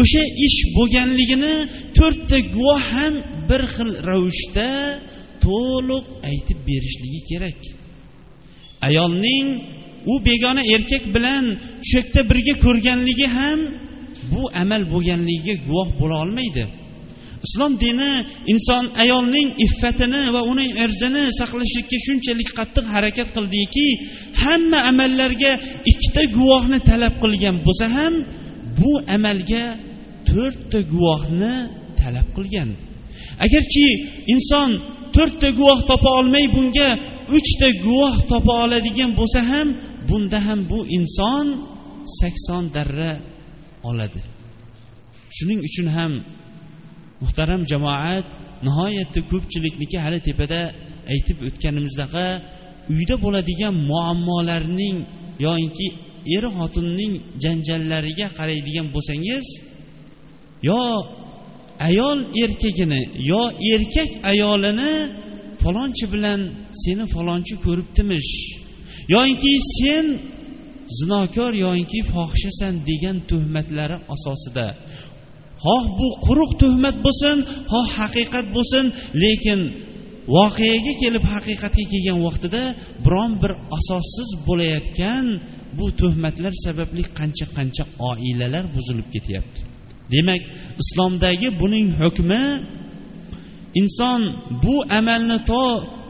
o'sha 0.00 0.22
ish 0.46 0.58
bo'lganligini 0.76 1.56
to'rtta 1.98 2.38
guvoh 2.54 2.82
ham 2.94 3.14
bir 3.48 3.62
xil 3.74 3.90
ravishda 4.08 4.70
to'liq 5.44 6.06
aytib 6.30 6.58
berishligi 6.68 7.20
kerak. 7.30 7.60
Ayolning 8.88 9.46
u 10.12 10.14
begona 10.26 10.62
erkak 10.74 11.04
bilan 11.14 11.44
tushakda 11.82 12.20
birga 12.30 12.54
ko'rganligi 12.64 13.28
ham 13.38 13.60
bu 14.32 14.42
amal 14.62 14.82
bo'lganligiga 14.92 15.54
guvoh 15.66 15.88
bo'la 16.00 16.16
olmaydi. 16.24 16.64
Islom 17.46 17.72
dini 17.84 18.12
inson 18.52 18.84
ayolning 19.02 19.48
iffatini 19.66 20.22
va 20.34 20.40
uning 20.52 20.70
irzini 20.84 21.24
saqlashlikka 21.40 21.98
shunchalik 22.06 22.50
qattiq 22.58 22.86
harakat 22.94 23.28
qildiki 23.36 23.86
hamma 24.42 24.78
amallarga 24.90 25.52
ikkita 25.92 26.22
guvohni 26.36 26.78
talab 26.90 27.14
qilgan 27.22 27.56
bo'lsa 27.66 27.86
ham 27.96 28.14
bu 28.78 28.92
amalga 29.16 29.64
to'rtta 30.28 30.78
guvohni 30.92 31.54
talab 32.00 32.28
qilgan. 32.36 32.68
Agarchi 33.44 33.86
inson 34.34 34.70
to'rtta 35.16 35.48
guvoh 35.58 35.78
topa 35.90 36.10
olmay 36.20 36.46
bunga 36.56 36.88
uchta 37.36 37.68
guvoh 37.84 38.14
topa 38.30 38.52
oladigan 38.64 39.10
bo'lsa 39.18 39.40
ham 39.50 39.68
bunda 40.08 40.38
ham 40.46 40.60
bu 40.70 40.78
inson 40.98 41.46
sakson 42.20 42.64
darra 42.74 43.12
oladi. 43.88 44.22
Shuning 45.36 45.60
uchun 45.68 45.88
ham 45.96 46.12
muhtaram 47.22 47.62
jamoat 47.72 48.28
nihoyatda 48.66 49.20
ko'pchilikniki 49.30 49.96
hali 50.04 50.18
tepada 50.28 50.60
aytib 51.12 51.38
o'tganimizdaqa 51.48 52.26
uyda 52.94 53.16
bo'ladigan 53.24 53.74
muammolarning 53.90 54.96
yoinki 55.46 55.86
er 56.36 56.44
xotinning 56.58 57.12
janjallariga 57.44 58.26
qaraydigan 58.38 58.86
bo'lsangiz 58.94 59.46
yo 60.68 60.80
ayol 61.88 62.18
erkagini 62.42 63.02
yo 63.30 63.42
erkak 63.74 64.10
ayolini 64.32 64.92
falonchi 65.62 66.04
bilan 66.14 66.40
seni 66.82 67.04
falonchi 67.14 67.54
ko'ribdimish? 67.64 68.61
Yoyinki 69.14 69.52
sen 69.78 70.06
zinokor 70.98 71.52
yoyinki 71.64 72.00
fohishasan 72.12 72.74
degan 72.88 73.16
tuhmatlari 73.30 73.96
asosida. 74.14 74.66
Xoh 75.64 75.84
bu 75.98 76.08
quruq 76.26 76.52
tuhmat 76.62 76.96
bo'lsin 77.06 77.36
xoh 77.72 77.86
haqiqat 77.98 78.46
bo'lsin 78.56 78.84
lekin 79.22 79.60
voqeaga 80.36 80.92
kelib 81.02 81.24
haqiqatga 81.34 81.84
kelgan 81.92 82.18
vaqtida 82.26 82.62
biron 83.04 83.32
bir 83.42 83.52
asossiz 83.78 84.30
bo'layotgan 84.48 85.24
bu 85.78 85.86
tuhmatlar 86.00 86.52
sababli 86.64 87.02
qancha 87.18 87.46
qancha 87.56 87.84
oilalar 88.10 88.64
buzilib 88.76 89.08
ketyapti. 89.14 89.60
Demak 90.14 90.42
islomdagi 90.82 91.48
buning 91.60 91.86
hukmi 92.00 92.42
inson 93.80 94.20
bu 94.64 94.76
amalni 94.98 95.38
to 95.50 95.64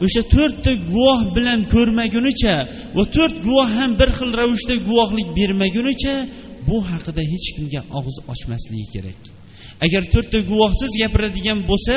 o'sha 0.05 0.23
to'rtta 0.35 0.73
guvoh 0.91 1.21
bilan 1.37 1.61
ko'rmagunicha 1.75 2.57
va 2.97 3.05
to'rt 3.17 3.37
guvoh 3.47 3.69
ham 3.79 3.91
bir 4.01 4.11
xil 4.19 4.31
ravishda 4.41 4.75
guvohlik 4.89 5.29
bermagunicha 5.39 6.15
bu 6.69 6.77
haqida 6.91 7.23
hech 7.33 7.47
kimga 7.57 7.81
og'iz 7.99 8.17
ochmasligi 8.33 8.87
kerak. 8.95 9.21
Agar 9.85 10.03
to'rtta 10.13 10.39
guvohsiz 10.51 10.93
gapiradigan 11.03 11.59
bo'lsa 11.71 11.97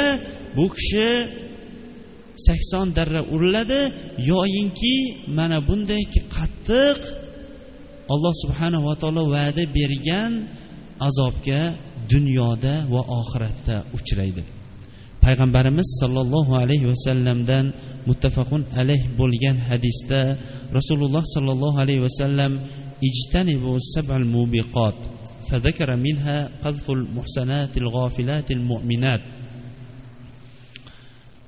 bu 0.57 0.65
kishi 0.75 1.07
sakson 2.47 2.87
darra 2.97 3.21
uriladi 3.33 3.81
yoyinki 4.31 4.95
mana 5.37 5.57
bunday 5.67 6.03
qattiq 6.35 6.99
alloh 8.13 8.33
subhanava 8.43 8.93
taolo 9.01 9.23
va'da 9.35 9.63
bergan 9.77 10.31
azobga 11.07 11.61
dunyoda 12.13 12.73
va 12.93 13.01
oxiratda 13.19 13.75
uchraydi. 13.97 14.54
payg'ambarimiz 15.24 15.88
sollallohu 16.02 16.52
alayhi 16.62 16.86
vasallamdan 16.92 17.66
muttafaqun 18.08 18.62
alayh 18.80 19.02
bo'lgan 19.20 19.56
hadisda 19.68 20.20
rasululloh 20.78 21.24
sollallohu 21.34 21.76
alayhi 21.84 22.02
vasallam 22.08 22.52
ijtanibu 23.08 23.70
sab'al 23.94 24.26
mubiqot 24.36 24.98
فذكر 25.50 25.90
منها 26.06 26.38
قذف 26.64 26.86
المحسنات 26.90 27.72
الغافلات 27.82 28.48
المؤمنات 28.50 29.22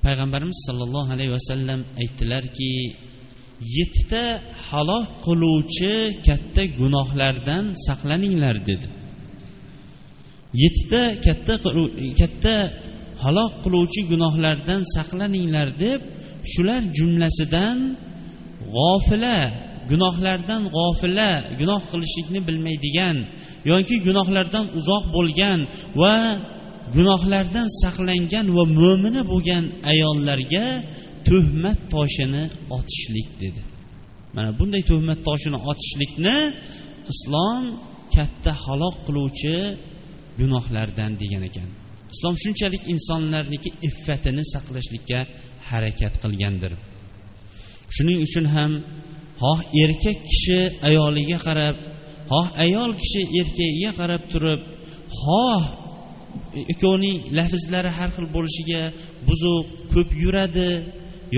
payg'ambarimiz 0.04 0.58
sollallohu 0.66 1.12
alayhi 1.14 1.32
vasallam 1.38 1.80
aytdilarki 2.02 2.72
yettita 3.76 4.24
halok 4.68 5.06
qiluvchi 5.26 5.92
katta 6.26 6.62
gunohlardan 6.80 7.64
saqlaninglar 7.86 8.56
dedi 8.68 8.86
yettita 10.62 11.02
katta 11.26 11.54
katta 12.20 12.54
halok 13.27 13.53
qiluvchi 13.63 14.01
gunohlardan 14.11 14.81
saqlaninglar 14.95 15.67
deb 15.83 16.01
shular 16.51 16.81
jumlasidan 16.97 17.77
g'ofila 18.75 19.39
gunohlardan 19.91 20.61
g'ofila 20.75 21.31
gunoh 21.59 21.81
qilishlikni 21.91 22.39
bilmaydigan 22.47 23.17
yoki 23.71 23.95
gunohlardan 24.07 24.65
uzoq 24.79 25.03
bo'lgan 25.15 25.59
va 26.01 26.15
gunohlardan 26.95 27.67
saqlangan 27.81 28.45
va 28.57 28.63
mo'mina 28.79 29.21
bo'lgan 29.31 29.63
ayollarga 29.91 30.65
tuhmat 31.27 31.79
toshini 31.93 32.43
otishlik 32.77 33.29
dedi. 33.43 33.61
Mana 34.35 34.49
bunday 34.59 34.83
tuhmat 34.91 35.19
toshini 35.27 35.57
otishlikni 35.71 36.37
islom 37.13 37.63
katta 38.15 38.51
halok 38.63 38.95
qiluvchi 39.07 39.55
gunohlardan 40.39 41.11
degan 41.21 41.43
ekan. 41.49 41.69
Islom 42.13 42.35
shunchalik 42.43 42.83
insonlarniki 42.93 43.69
iffatini 43.87 44.43
saqlashlikka 44.53 45.19
harakat 45.69 46.13
qilgandir. 46.23 46.71
Shuning 47.95 48.19
uchun 48.27 48.45
ham 48.55 48.71
xoh 49.41 49.59
erkak 49.83 50.17
kishi 50.29 50.59
ayoliga 50.89 51.37
qarab 51.47 51.75
xoh 52.31 52.47
ayol 52.65 52.91
kishi 53.01 53.21
erkagiga 53.39 53.91
qarab 53.99 54.21
turib 54.31 54.61
xoh 55.21 55.61
e, 56.57 56.61
ikkovining 56.73 57.17
lafzlari 57.37 57.91
har 57.97 58.09
xil 58.15 58.27
bo'lishiga 58.35 58.81
buzuq 59.27 59.65
ko'p 59.93 60.09
yuradi 60.23 60.69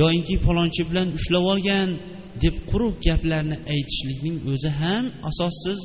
yoinki 0.02 0.36
palonchi 0.46 0.82
bilan 0.90 1.08
ushlab 1.18 1.44
olgan 1.54 1.90
deb 2.44 2.56
quruq 2.70 2.96
gaplarni 3.08 3.58
aytishlikning 3.74 4.36
o'zi 4.52 4.70
ham 4.82 5.04
asossiz 5.30 5.80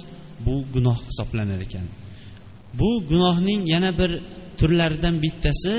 bu 0.46 0.54
gunoh 0.74 0.98
hisoblanar 1.08 1.60
ekan. 1.66 1.86
Bu 2.80 2.90
gunohning 3.10 3.60
yana 3.74 3.90
bir 4.00 4.10
turlaridan 4.60 5.14
bittasi 5.24 5.76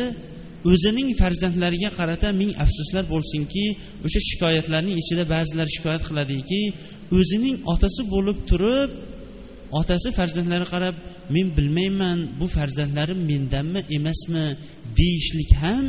o'zining 0.72 1.10
farzandlariga 1.22 1.90
qarata 2.00 2.28
ming 2.42 2.52
afsuslar 2.64 3.04
bo'lsinki 3.14 3.66
o'sha 4.06 4.20
shikoyatlarning 4.30 4.98
ichida 5.04 5.24
ba'zilar 5.36 5.68
shikoyat 5.76 6.04
qiladiki 6.10 6.62
o'zining 7.18 7.56
otasi 7.74 8.02
bo'lib 8.14 8.38
turib 8.50 8.90
otasi 9.80 10.08
farzandlariga 10.20 10.70
qarab 10.76 10.96
men 11.36 11.48
bilmayman 11.58 12.18
bu 12.40 12.46
farzandlarim 12.58 13.20
mendanmi 13.32 13.80
emasmi? 13.98 14.46
deyishlik 15.00 15.52
ham 15.64 15.86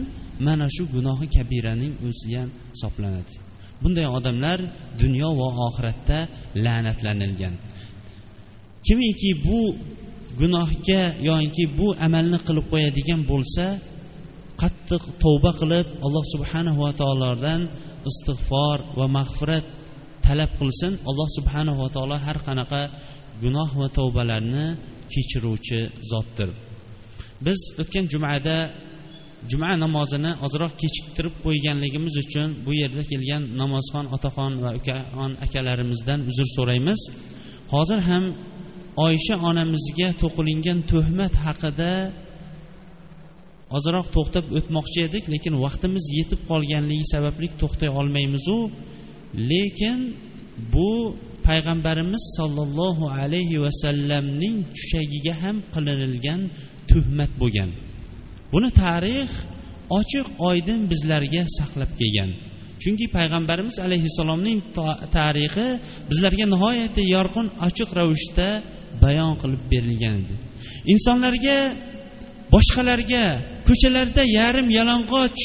mana 0.47 0.67
shu 0.77 0.83
gunohi 0.95 1.27
kabiraning 1.37 1.93
o'zi 2.09 2.29
ham 2.39 2.51
hisoblanadi. 2.75 3.35
Bunday 3.83 4.07
odamlar 4.19 4.59
dunyo 5.03 5.29
va 5.41 5.49
oxiratda 5.69 6.19
la'natlanilgan. 6.65 7.55
Kimiki 8.87 9.31
bu 9.47 9.61
gunohga 10.41 11.03
yoki 11.31 11.65
bu 11.79 11.87
amalni 12.07 12.39
qilib 12.47 12.67
qo'yadigan 12.73 13.21
bo'lsa 13.31 13.67
qattiq 14.63 15.03
tavba 15.23 15.51
qilib 15.61 15.87
alloh 16.07 16.25
subhanahu 16.35 16.79
va 16.85 16.93
taolodan 17.01 17.61
istig'for 18.11 18.79
va 18.99 19.07
mag'firat 19.19 19.67
talab 20.27 20.51
qilsin. 20.61 20.93
Alloh 21.11 21.29
subhanahu 21.39 21.79
va 21.83 21.89
taolo 21.95 22.17
har 22.27 22.39
qanaqa 22.47 22.83
gunoh 23.43 23.71
va 23.81 23.89
tavbalarni 23.99 24.67
kechiruvchi 25.13 25.81
zotdir. 26.11 26.49
Biz 27.47 27.59
o'tgan 27.83 28.05
jumada 28.13 28.57
juma 29.51 29.71
namozini 29.85 30.33
ozroq 30.47 30.73
kechiktirib 30.83 31.35
qo'yganligimiz 31.45 32.15
uchun 32.25 32.49
bu 32.67 32.73
yerda 32.81 33.03
kelgan 33.11 33.43
namozxon 33.61 34.05
otaxon 34.17 34.53
va 34.65 34.71
ukaxon 34.79 35.33
akalarimizdan 35.47 36.21
uzr 36.31 36.47
so'raymiz. 36.57 37.01
Hozir 37.75 37.99
ham 38.09 38.25
oysha 39.05 39.35
onamizga 39.49 40.09
to'qilingan 40.23 40.79
tuhmat 40.91 41.35
haqida 41.45 41.93
ozroq 43.77 44.07
to'xtab 44.17 44.47
o'tmoqchi 44.59 45.01
edik 45.09 45.25
lekin 45.35 45.55
vaqtimiz 45.65 46.05
yetib 46.19 46.41
qolganligi 46.51 47.07
sababli 47.15 47.49
to'xtay 47.61 47.91
olmaymizu. 48.01 48.59
Lekin 49.51 49.99
bu 50.75 50.91
payg'ambarimiz 51.49 52.25
sollallohu 52.39 53.05
alayhi 53.21 53.57
vasallamning 53.65 54.57
tushagiga 54.77 55.35
ham 55.43 55.57
qilinilgan 55.75 56.41
tuhmat 56.91 57.33
bo'lgan. 57.41 57.71
Buni 58.53 58.71
tarix 58.83 59.31
ochiq 60.01 60.27
oydin 60.49 60.81
bizlarga 60.93 61.43
saqlab 61.59 61.91
kelgan. 62.01 62.31
Chunki 62.83 63.07
payg'ambarimiz 63.17 63.77
alayhissalomning 63.87 64.59
tarixi 65.19 65.69
bizlarga 66.11 66.45
nihoyatda 66.55 67.03
yorqin 67.15 67.47
ochiq 67.67 67.91
ravishda 67.99 68.49
bayon 69.03 69.35
qilib 69.43 69.63
berilgan 69.73 70.15
edi. 70.23 70.35
Insonlarga 70.93 71.59
boshqalarga 72.55 73.25
ko'chalarda 73.69 74.23
yarim 74.39 74.69
yalang'och 74.79 75.41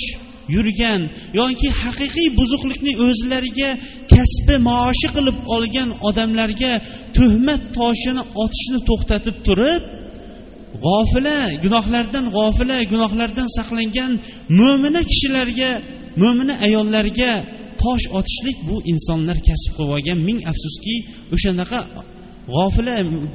yurgan 0.56 1.02
yoki 1.40 1.70
haqiqiy 1.82 2.28
buzuqlikni 2.40 2.94
o'zlariga 3.06 3.70
kasbi 4.14 4.56
maoshi 4.68 5.08
qilib 5.16 5.38
olgan 5.56 5.90
odamlarga 6.08 6.74
tuhmat 7.18 7.62
toshini 7.78 8.24
otishni 8.44 8.80
to'xtatib 8.90 9.38
turib 9.48 9.82
g'ofila 10.86 11.40
gunohlardan 11.64 12.26
g'ofila 12.36 12.78
gunohlardan 12.92 13.48
saqlangan 13.58 14.12
mo'mina 14.60 15.02
kishilarga 15.12 15.72
mo'mina 16.24 16.54
ayollarga 16.68 17.32
tosh 17.84 18.06
otishlik 18.20 18.58
bu 18.68 18.76
insonlar 18.92 19.38
kasb 19.48 19.72
qilib 19.76 19.92
olgan 19.96 20.20
ming 20.28 20.40
afsuski 20.52 20.96
o'shanaqa 21.36 21.80
g'ofila 22.56 22.94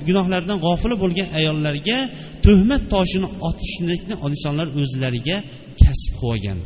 gunohlardan 0.09 0.59
g'ofila 0.67 0.95
bo'lgan 1.03 1.29
ayollarga 1.39 1.99
tuhmat 2.45 2.83
toshini 2.95 3.29
otishlikni 3.49 4.15
insonlar 4.29 4.67
o'zlariga 4.81 5.37
kasb 5.83 6.13
qilib 6.19 6.31
olgan 6.33 6.59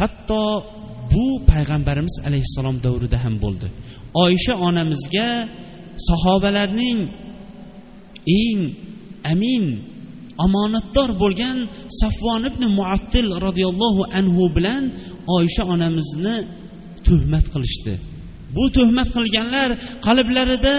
hatto 0.00 0.42
bu 1.12 1.26
payg'ambarimiz 1.50 2.14
alayhissalom 2.28 2.76
davrida 2.86 3.18
ham 3.24 3.34
bo'ldi. 3.44 3.66
Oysha 4.24 4.54
onamizga 4.68 5.28
sahobalarning 6.08 6.98
eng 8.42 8.60
amin 9.32 9.64
omonatdor 10.46 11.10
bo'lgan 11.22 11.56
safvon 12.00 12.42
ibn 12.50 12.62
muattil 12.78 13.28
roziyallohu 13.46 14.02
anhu 14.18 14.42
bilan 14.56 14.82
oysha 15.36 15.62
onamizni 15.74 16.36
tuhmat 17.06 17.46
qilishdi. 17.54 17.94
Bu 18.56 18.64
tuhmat 18.76 19.08
qilganlar 19.16 19.68
qalblarida 20.06 20.74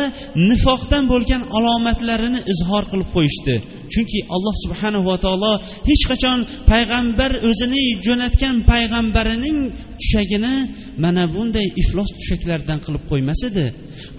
nifoqdan 0.50 1.04
bo'lgan 1.12 1.42
alomatlarini 1.58 2.40
izhor 2.54 2.84
qilib 2.92 3.10
qo'yishdi. 3.16 3.56
Chunki 3.94 4.20
alloh 4.36 4.56
subhanahu 4.63 5.06
va 5.10 5.18
taolo 5.26 5.54
hech 5.90 6.04
qachon 6.12 6.40
payg'ambar 6.72 7.32
o'zini 7.50 7.84
jo'natgan 8.06 8.56
payg'ambarining 8.72 9.58
tushagini 10.02 10.56
mana 11.04 11.24
bunday 11.36 11.68
iflos 11.82 12.10
tushaklardan 12.18 12.80
qilib 12.86 13.04
qo'ymas 13.12 13.42
edi. 13.50 13.66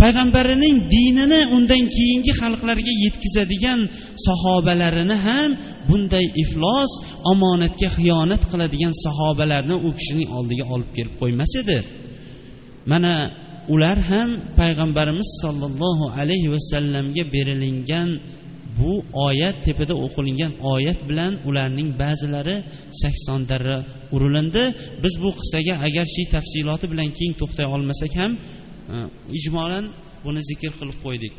Payg'ambarining 0.00 0.76
dinini 0.94 1.40
undan 1.56 1.82
keyingi 1.96 2.32
xalqlarga 2.40 2.92
yetkazadigan 3.04 3.80
sahobalarini 4.26 5.16
ham 5.26 5.50
bunday 5.88 6.26
iflos 6.44 6.92
omonatga 7.32 7.88
xiyonat 7.96 8.42
qiladigan 8.50 8.94
sahobalarni 9.04 9.76
u 9.86 9.88
kishining 9.98 10.28
oldiga 10.38 10.64
olib 10.74 10.90
kelib 10.96 11.14
qo'ymas 11.20 11.52
edi. 11.62 11.78
Mana 12.92 13.14
ular 13.74 13.98
ham 14.10 14.28
payg'ambarimiz 14.60 15.28
sollallohu 15.42 16.04
alayhi 16.20 16.48
vasallamga 16.54 17.24
berilingan 17.34 18.08
bu 18.80 18.92
oyat 19.26 19.56
tepada 19.66 19.94
o'qilingan 20.04 20.52
oyat 20.74 21.00
bilan 21.08 21.32
ularning 21.48 21.88
ba'zilari 22.02 22.56
sakson 23.02 23.40
darra 23.50 23.78
urilindi. 24.14 24.64
Biz 25.02 25.14
bu 25.22 25.30
qissaga 25.38 25.74
agarchi 25.86 26.22
tafsiloti 26.34 26.86
bilan 26.92 27.08
keng 27.18 27.32
to'xtay 27.40 27.66
olmasak 27.74 28.12
ham 28.20 28.32
e, 28.94 28.96
ijmolan 29.38 29.84
buni 30.24 30.40
zikr 30.50 30.72
qilib 30.80 30.98
qo'ydik. 31.04 31.34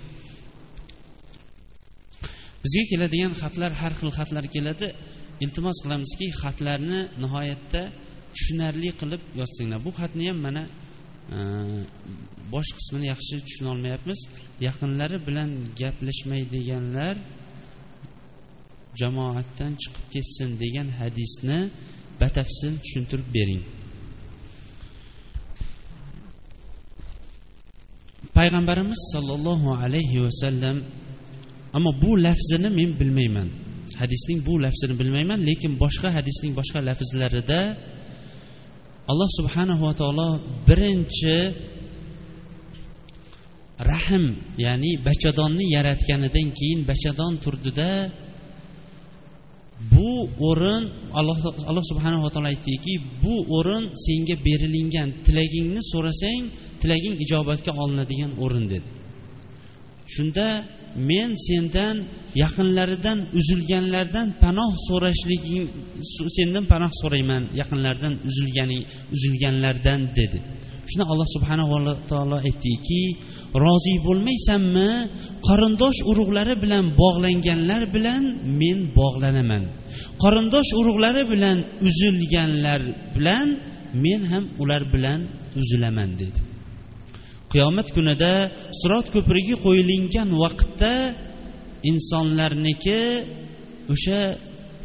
Bizga 2.64 2.84
keladigan 2.92 3.34
xatlar 3.42 3.72
har 3.82 3.94
xil 4.00 4.12
xatlar 4.18 4.46
keladi. 4.56 4.88
Iltimos 5.44 5.78
qilamizki 5.84 6.26
xatlarni 6.42 7.00
nihoyatda 7.24 7.82
tushunarli 8.36 8.90
qilib 9.02 9.22
yozsanglar. 9.40 9.80
Bu 9.86 9.92
xatni 10.00 10.24
ham 10.30 10.40
mana 10.48 10.64
bosh 12.54 12.70
qismini 12.78 13.06
yaxshi 13.14 13.36
tushuna 13.46 13.70
olmayapmiz. 13.76 14.20
Yaqinlari 14.68 15.18
bilan 15.28 15.50
gaplashmaydiganlar 15.82 17.16
jamoatdan 19.00 19.74
chiqib 19.82 20.06
ketsin 20.14 20.50
degan 20.64 20.88
hadisni 21.00 21.60
batafsil 22.22 22.74
tushuntirib 22.84 23.28
bering. 23.38 23.64
Payg'ambarimiz 28.38 29.00
sollallohu 29.14 29.70
alayhi 29.84 30.18
vasallam 30.26 30.78
ammo 31.78 31.92
bu 32.04 32.12
lafzini 32.26 32.70
men 32.80 32.90
bilmayman. 33.00 33.50
Hadisning 34.02 34.40
bu 34.48 34.54
lafzini 34.66 34.96
bilmayman 35.02 35.40
lekin 35.50 35.72
boshqa 35.84 36.10
hadisning 36.18 36.54
boshqa 36.60 36.80
lafzlarida 36.90 37.62
alloh 39.12 39.30
subhanahu 39.40 39.82
va 39.90 39.94
taolo 40.02 40.30
birinchi 40.68 41.38
rahm 43.92 44.26
ya'ni 44.66 44.92
bachadonni 45.08 45.66
yaratganidan 45.76 46.48
keyin 46.58 46.80
bachadon 46.90 47.34
turdida 47.44 47.92
bu 49.94 50.12
o'rin 50.50 50.84
alloh 51.20 51.38
alloh 51.70 51.84
subhanava 51.92 52.30
taolo 52.34 52.48
aytdiki 52.54 52.94
bu 53.24 53.36
o'rin 53.58 53.84
senga 54.06 54.36
berilingan 54.46 55.10
tilagingni 55.26 55.82
so'rasang 55.92 56.42
tilaging 56.82 57.16
ijobatga 57.24 57.72
olinadigan 57.84 58.32
o'rin 58.44 58.66
dedi. 58.74 58.99
Shunda 60.16 60.48
men 61.10 61.30
sendan 61.48 61.96
yaqinlaridan 62.44 63.18
uzilganlardan 63.40 64.28
panoh 64.44 64.72
so'rashliging 64.88 65.66
sendan 66.38 66.66
panoh 66.72 66.92
so'rayman 67.02 67.44
yaqinlaridan 67.62 68.14
uzilganing 68.30 68.82
uzilganlardan 69.16 70.00
dedi. 70.20 70.40
Shunda 70.90 71.06
alloh 71.14 71.28
subhanava 71.36 71.94
taolo 72.12 72.38
aytdiki 72.48 73.04
rozi 73.64 73.94
bo'lmaysanmi? 74.08 74.90
Qarindosh 75.48 76.00
urug'lari 76.12 76.56
bilan 76.64 76.86
bog'langanlar 77.02 77.82
bilan 77.96 78.24
men 78.62 78.78
bog'lanaman. 79.00 79.64
Qarindosh 80.24 80.72
urug'lari 80.80 81.24
bilan 81.34 81.58
uzilganlar 81.88 82.82
bilan 83.16 83.48
men 84.04 84.22
ham 84.32 84.44
ular 84.62 84.84
bilan 84.94 85.20
uzilaman 85.60 86.10
dedi. 86.22 86.49
Qiyomat 87.54 87.88
kunida 87.96 88.34
sirot 88.80 89.08
ko'prigi 89.16 89.56
qo'yilingan 89.66 90.30
vaqtda 90.44 90.94
insonlarniki 91.92 93.02
o'sha 93.94 94.20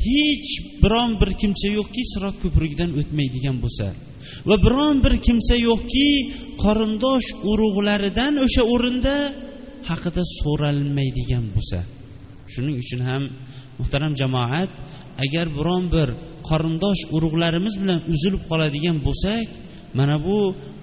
hech 0.09 0.51
biron 0.83 1.11
bir 1.21 1.31
kimsa 1.41 1.69
yo'qki 1.79 2.03
sirot 2.13 2.37
ko'prigidan 2.45 2.91
o'tmaydigan 3.01 3.57
bo'lsa 3.65 3.87
va 4.49 4.57
biron 4.67 4.97
bir 5.05 5.15
kimsa 5.27 5.55
yo'qki 5.69 6.09
qarindosh 6.65 7.29
urug'laridan 7.51 8.35
o'sha 8.45 8.63
o'rinda 8.75 9.17
haqida 9.91 10.23
so'ralmaydigan 10.39 11.45
bo'lsa. 11.55 11.79
Shuning 12.53 12.77
uchun 12.83 13.01
ham 13.09 13.23
muhtaram 13.79 14.13
jamoat 14.21 14.73
agar 15.25 15.47
biron 15.59 15.85
bir 15.95 16.09
qarindosh 16.49 17.03
urug'larimiz 17.17 17.75
bilan 17.83 18.01
uzilib 18.15 18.43
qoladigan 18.51 18.97
bo'lsak 19.07 19.47
mana 19.99 20.17
bu 20.27 20.37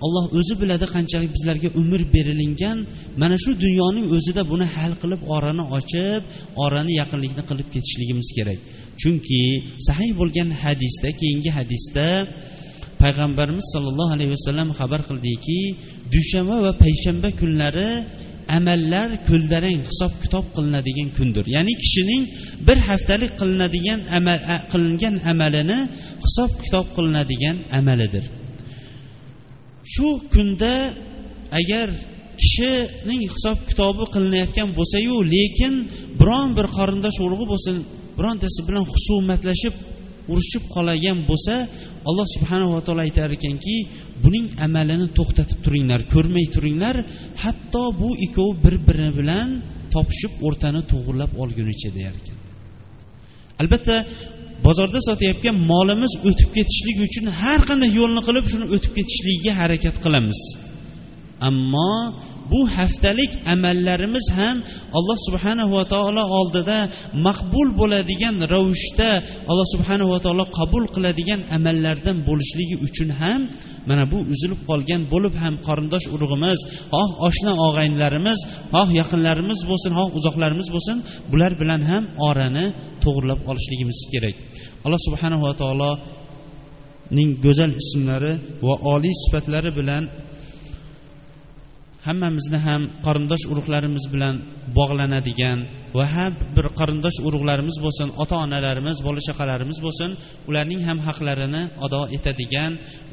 olloh 0.05 0.25
o'zi 0.39 0.53
biladi 0.61 0.85
qanchalik 0.95 1.31
bizlarga 1.35 1.69
umr 1.81 2.01
berilingan. 2.15 2.77
Mana 3.21 3.35
shu 3.43 3.51
dunyoning 3.65 4.05
o'zida 4.15 4.41
buni 4.51 4.65
hal 4.75 4.93
qilib 5.01 5.21
orani 5.35 5.63
ochib 5.77 6.21
orani 6.65 6.93
yaqinlikni 7.01 7.43
qilib 7.49 7.67
ketishligimiz 7.73 8.29
kerak. 8.37 8.59
Chunki 9.01 9.41
sahiy 9.87 10.11
bo'lgan 10.19 10.49
hadisda 10.63 11.09
keyingi 11.19 11.49
hadisda 11.57 12.07
payg'ambarimiz 13.03 13.65
sollallohu 13.73 14.11
alayhi 14.15 14.31
vasallam 14.35 14.69
xabar 14.79 15.01
qildiki 15.09 15.59
dushanba 16.13 16.55
va 16.65 16.71
payshanba 16.83 17.29
kunlari 17.41 17.91
amallar 18.57 19.09
ko'ldarang 19.29 19.79
hisob 19.89 20.11
kitob 20.23 20.45
qilinadigan 20.55 21.09
kundir. 21.17 21.45
Ya'ni 21.55 21.73
kishining 21.83 22.23
bir 22.67 22.77
haftalik 22.89 23.31
qilinadigan 23.41 23.99
amal 24.17 24.37
qilingan 24.71 25.15
amalini 25.31 25.79
hisob 26.25 26.51
kitob 26.63 26.85
qilinadigan 26.95 27.57
amalidir. 27.79 28.25
Shu 29.93 30.07
kunda 30.33 30.73
agar 31.59 31.87
kishining 32.41 33.21
hisob 33.33 33.57
kitobi 33.69 34.03
qilinayotgan 34.13 34.69
bo'lsayu 34.77 35.15
lekin 35.35 35.73
biron 36.19 36.49
bir 36.57 36.67
qarindosh 36.77 37.17
urug'i 37.25 37.45
bo'lsin 37.53 37.75
birontasi 38.17 38.59
bilan 38.67 38.83
husumatlashib 38.93 39.75
urushib 40.31 40.63
qolagan 40.75 41.17
bo'lsa 41.29 41.55
alloh 42.09 42.27
subhanava 42.35 42.79
taolo 42.85 43.01
aytar 43.07 43.29
ekanki 43.37 43.75
buning 44.23 44.45
amalini 44.65 45.07
to'xtatib 45.17 45.59
turinglar 45.65 46.01
ko'rmay 46.13 46.45
turinglar. 46.55 46.95
Hatto 47.43 47.83
bu 48.01 48.09
ikkovi 48.25 48.53
bir 48.63 48.75
biri 48.87 49.09
bilan 49.19 49.49
topishib 49.93 50.33
o'rtani 50.47 50.81
to'g'irlab 50.91 51.31
olgunicha 51.43 51.89
deyar 51.97 52.15
ekan. 52.21 52.37
Albatta 53.61 53.95
bozorda 54.65 54.99
sotayotgan 55.09 55.55
molimiz 55.71 56.13
o'tib 56.29 56.49
ketishligi 56.57 57.01
uchun 57.09 57.25
har 57.41 57.59
qanday 57.69 57.89
yo'lni 57.99 58.21
qilib 58.27 58.45
shuni 58.51 58.65
o'tib 58.75 58.91
ketishligiga 58.97 59.53
harakat 59.61 59.95
qilamiz. 60.05 60.39
Ammo 61.49 61.93
bu 62.51 62.59
haftalik 62.75 63.31
amallarimiz 63.53 64.25
ham 64.39 64.57
alloh 64.97 65.17
subhanahu 65.27 65.71
va 65.77 65.85
taolo 65.93 66.23
oldida 66.39 66.79
maqbul 67.27 67.67
bo'ladigan 67.79 68.35
ravishda 68.53 69.11
alloh 69.51 69.67
subhanahu 69.73 70.09
va 70.13 70.19
taolo 70.25 70.45
qabul 70.59 70.83
qiladigan 70.95 71.41
amallardan 71.57 72.17
bo'lishligi 72.27 72.75
uchun 72.87 73.09
ham 73.21 73.41
mana 73.89 74.03
bu 74.11 74.17
uzilib 74.33 74.61
qolgan 74.69 75.01
bo'lib 75.13 75.35
ham 75.43 75.53
qarindosh 75.67 76.05
urug'imiz 76.15 76.59
xoh 76.93 77.09
oshna 77.27 77.51
og'aynilarimiz 77.65 78.39
xoh 78.75 78.89
yaqinlarimiz 78.99 79.59
bo'lsin 79.69 79.91
xoh 79.99 80.09
uzoqlarimiz 80.17 80.67
bo'lsin 80.75 80.97
bular 81.31 81.51
bilan 81.61 81.81
ham 81.89 82.03
orani 82.29 82.65
to'g'irlab 83.03 83.39
olishligimiz 83.49 83.99
kerak. 84.13 84.35
Alloh 84.85 85.01
subhanava 85.07 85.51
taoloning 85.61 87.29
go'zal 87.45 87.71
ismlari 87.83 88.33
va 88.65 88.75
oliy 88.93 89.15
sifatlari 89.23 89.71
bilan 89.79 90.03
hammamizni 92.07 92.59
ham 92.67 92.81
qarindosh 93.05 93.45
urug'larimiz 93.51 94.05
bilan 94.13 94.35
bog'lanadigan 94.77 95.59
va 95.97 96.05
har 96.13 96.31
bir 96.55 96.65
qarindosh 96.79 97.17
urug'larimiz 97.27 97.77
bo'lsin 97.85 98.07
ota 98.23 98.35
onalarimiz 98.45 98.97
bola 99.07 99.21
chaqalarimiz 99.27 99.77
bo'lsin 99.85 100.09
ularning 100.49 100.81
ham 100.87 100.99
haqlarini 101.07 101.63
ado 101.85 102.01
etadigan 102.17 102.71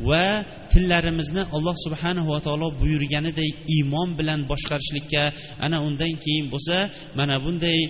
va 0.08 0.24
tillarimizni 0.72 1.42
alloh 1.56 1.76
subhanahu 1.84 2.28
va 2.34 2.40
taolo 2.46 2.68
buyurganidek 2.82 3.52
iymon 3.76 4.08
bilan 4.18 4.40
boshqarishlikka 4.50 5.22
ana 5.66 5.76
undan 5.88 6.12
keyin 6.24 6.46
bo'lsa 6.54 6.76
mana 7.18 7.34
bunday 7.44 7.80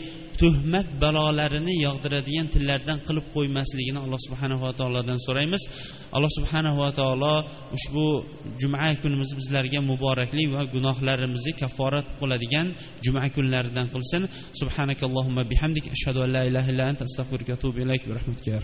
tuhmat 0.40 0.88
balolarini 1.02 1.74
yog'diradigan 1.86 2.46
tillardan 2.54 2.98
qilib 3.06 3.26
qo'ymasligini 3.36 3.98
alloh 4.04 4.20
subhanahu 4.26 4.62
va 4.66 4.72
taolodan 4.80 5.18
so'raymiz. 5.26 5.62
Alloh 6.16 6.30
subhanahu 6.38 6.78
va 6.82 6.90
taolo 7.00 7.34
ushbu 7.76 8.06
juma 8.60 8.90
kunimiz 9.02 9.30
bizlarga 9.38 9.80
muborakli 9.90 10.44
va 10.54 10.62
gunohlarimizni 10.74 11.52
kafforat 11.62 12.06
qiladigan 12.20 12.66
juma 13.06 13.24
kunlaridan 13.36 13.86
qilsin. 13.94 14.22
Subhanakallohumma 14.78 15.42
bihamdik 15.50 15.90
ashhadu 15.90 16.22
an 16.22 16.32
la 16.32 16.44
ilaha 16.44 16.70
illa 16.70 16.84
anta 16.86 17.04
astag'firuka 17.04 17.50
va 17.50 17.58
atubu 17.58 17.80
ilayk 17.82 18.06
va 18.06 18.14
rahmatullahi 18.14 18.62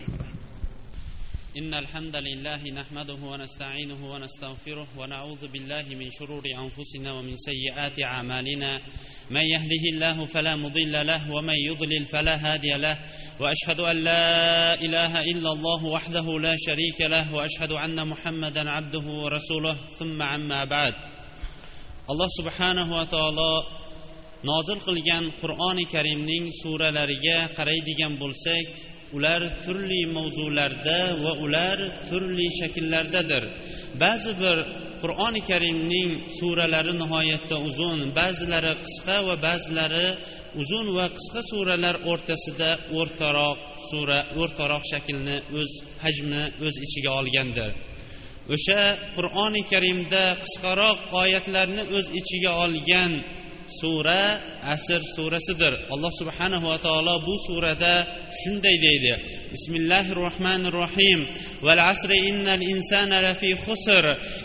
إن 1.56 1.74
الحمد 1.74 2.16
لله 2.16 2.70
نحمده 2.70 3.14
ونستعينه 3.14 4.10
ونستغفره 4.12 4.86
ونعوذ 4.98 5.46
بالله 5.48 5.84
من 5.94 6.10
شرور 6.10 6.42
أنفسنا 6.42 7.12
ومن 7.12 7.36
سيئات 7.36 8.02
أعمالنا. 8.02 8.80
من 9.30 9.40
يهده 9.40 9.84
الله 9.92 10.26
فلا 10.26 10.56
مضل 10.56 11.06
له 11.06 11.30
ومن 11.30 11.54
يضلل 11.54 12.04
فلا 12.04 12.34
هادي 12.36 12.74
له. 12.74 12.98
وأشهد 13.40 13.80
أن 13.80 13.96
لا 13.96 14.74
إله 14.74 15.22
إلا 15.22 15.52
الله 15.52 15.84
وحده 15.84 16.26
لا 16.38 16.56
شريك 16.58 17.00
له 17.00 17.34
وأشهد 17.34 17.70
أن 17.70 18.06
محمدا 18.06 18.70
عبده 18.70 19.06
ورسوله. 19.06 19.76
ثم 19.98 20.22
عما 20.22 20.64
بعد. 20.64 20.94
الله 22.10 22.28
سبحانه 22.38 22.96
وتعالى 22.98 23.50
nozil 24.48 24.78
qilgan 24.88 25.24
qur'oni 25.40 25.84
karimning 25.94 26.44
suralariga 26.62 27.38
qaraydigan 27.58 28.12
bo'lsak 28.22 28.66
ular 29.16 29.42
turli 29.64 30.02
mavzularda 30.16 31.00
va 31.24 31.32
ular 31.44 31.78
turli 32.08 32.48
shakllardadir. 32.60 33.42
Ba'zi 34.02 34.32
bir 34.42 34.56
qur'oni 35.02 35.40
karimning 35.50 36.10
suralari 36.38 36.94
nihoyatda 37.02 37.56
uzun 37.68 37.98
ba'zilari 38.20 38.72
qisqa 38.84 39.16
va 39.28 39.34
ba'zilari 39.48 40.08
uzun 40.62 40.86
va 40.96 41.06
qisqa 41.16 41.40
suralar 41.50 41.96
o'rtasida 42.10 42.70
o'rtaroq 42.98 43.58
sura 43.88 44.18
o'rtaroq 44.40 44.84
shaklni 44.92 45.36
o'z 45.58 45.70
hajmi 46.04 46.42
o'z 46.66 46.74
ichiga 46.86 47.10
olgandir. 47.20 47.70
O'sha 48.54 48.82
qur'oni 49.16 49.62
karimda 49.72 50.24
qisqaroq 50.42 50.98
oyatlarni 51.22 51.82
o'z 51.96 52.06
ichiga 52.20 52.52
olgan 52.64 53.12
sura 53.68 54.40
asr 54.62 55.00
surasidir. 55.16 55.74
Alloh 55.90 56.12
subhanahu 56.20 56.66
va 56.68 56.78
taolo 56.78 57.20
bu 57.26 57.34
surada 57.46 58.06
shunday 58.40 58.76
deydi. 58.86 59.12
Bismillahi 59.52 60.14
rohmanir 60.14 60.74
rohim 60.82 61.20
val 61.62 61.80
asri 61.92 62.18
innal 62.30 62.62
insana 62.74 63.22
lafi 63.26 63.56
khusr 63.64 64.04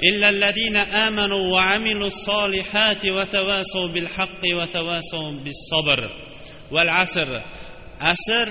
illa 0.10 0.27
alladina 0.34 0.82
amanu 1.08 1.51
va 1.53 1.75
amilus 1.75 2.17
solihati 2.29 3.10
va 3.17 3.25
tavasaw 3.36 3.91
bil 3.93 4.10
haqqi 4.15 4.51
va 4.60 4.65
tavasaw 4.67 5.25
bis 5.45 5.60
sabr 5.71 5.99
val 6.71 6.89
asr. 7.03 7.29
Asr 8.13 8.47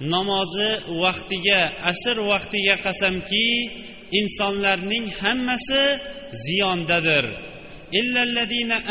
namozi 0.00 0.70
vaqtiga 1.02 1.60
asr 1.90 2.16
vaqtiga 2.32 2.74
qasamki 2.84 3.48
insonlarning 4.20 5.06
hammasi 5.20 5.84
ziyondadir. 6.44 7.51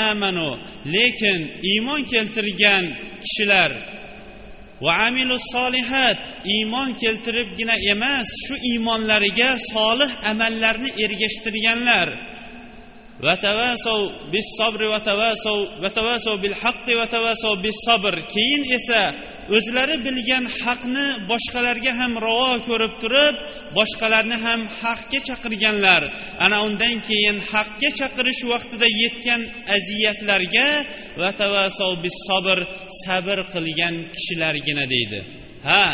Amanu 0.10 0.50
lekin 0.96 1.40
iymon 1.72 2.02
keltirgan 2.12 2.86
kishilar 3.24 3.72
va 4.86 4.92
amilus 5.08 5.44
solihat 5.56 6.18
iymon 6.56 6.90
keltiribgina 7.02 7.76
emas 7.94 8.28
shu 8.46 8.56
iymonlariga 8.72 9.50
solih 9.74 10.12
amallarni 10.32 10.90
ergashtirganlar. 11.04 12.08
Bis 14.34 14.48
sabri 14.58 14.88
bil 16.44 16.56
haqqi 16.64 16.94
bis 17.66 17.78
sabr 17.88 18.14
keyin 18.34 18.64
esa 18.78 19.02
o'zlari 19.58 19.96
bilgan 20.06 20.46
haqni 20.62 21.08
boshqalarga 21.32 21.92
ham 22.00 22.14
ravo 22.26 22.52
ko'rib 22.70 22.94
turib 23.04 23.36
boshqalarni 23.78 24.38
ham 24.46 24.62
haqga 24.82 25.20
chaqirganlar. 25.28 26.02
Ana 26.46 26.58
undan 26.68 26.96
keyin 27.10 27.38
haqga 27.52 27.90
chaqirish 28.00 28.42
vaqtida 28.52 28.88
yetgan 29.02 29.42
aziyatlarga 29.76 30.70
bis 32.04 32.18
sabr 32.28 32.58
sabr 33.04 33.38
qilgan 33.54 33.96
kishilargina 34.16 34.86
deydi. 34.94 35.20
Ha 35.70 35.86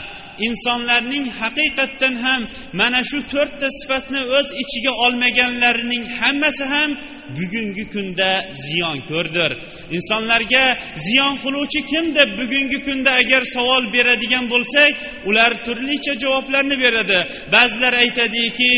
insonlarning 0.48 1.26
haqiqatdan 1.40 2.16
ham 2.26 2.42
mana 2.80 3.02
shu 3.10 3.20
to'rtta 3.34 3.68
sifatni 3.80 4.22
o'z 4.38 4.48
ichiga 4.64 4.94
olmaganlarining 5.06 6.04
hammasi 6.20 6.66
ham 6.74 6.90
bugungi 7.38 7.86
kunda 7.94 8.30
ziyon 8.68 8.98
ko'rdir. 9.10 9.52
Insonlarga 9.98 10.66
ziyon 11.06 11.34
qiluvchi 11.44 11.82
kim 11.92 12.06
deb 12.18 12.30
bugungi 12.40 12.80
kunda 12.88 13.12
agar 13.22 13.44
savol 13.56 13.84
beradigan 13.96 14.46
bo'lsak 14.54 14.92
ular 15.30 15.52
turlicha 15.66 16.14
javoblarni 16.24 16.76
beradi. 16.84 17.20
Ba'zilar 17.54 17.94
aytadiki 18.04 18.72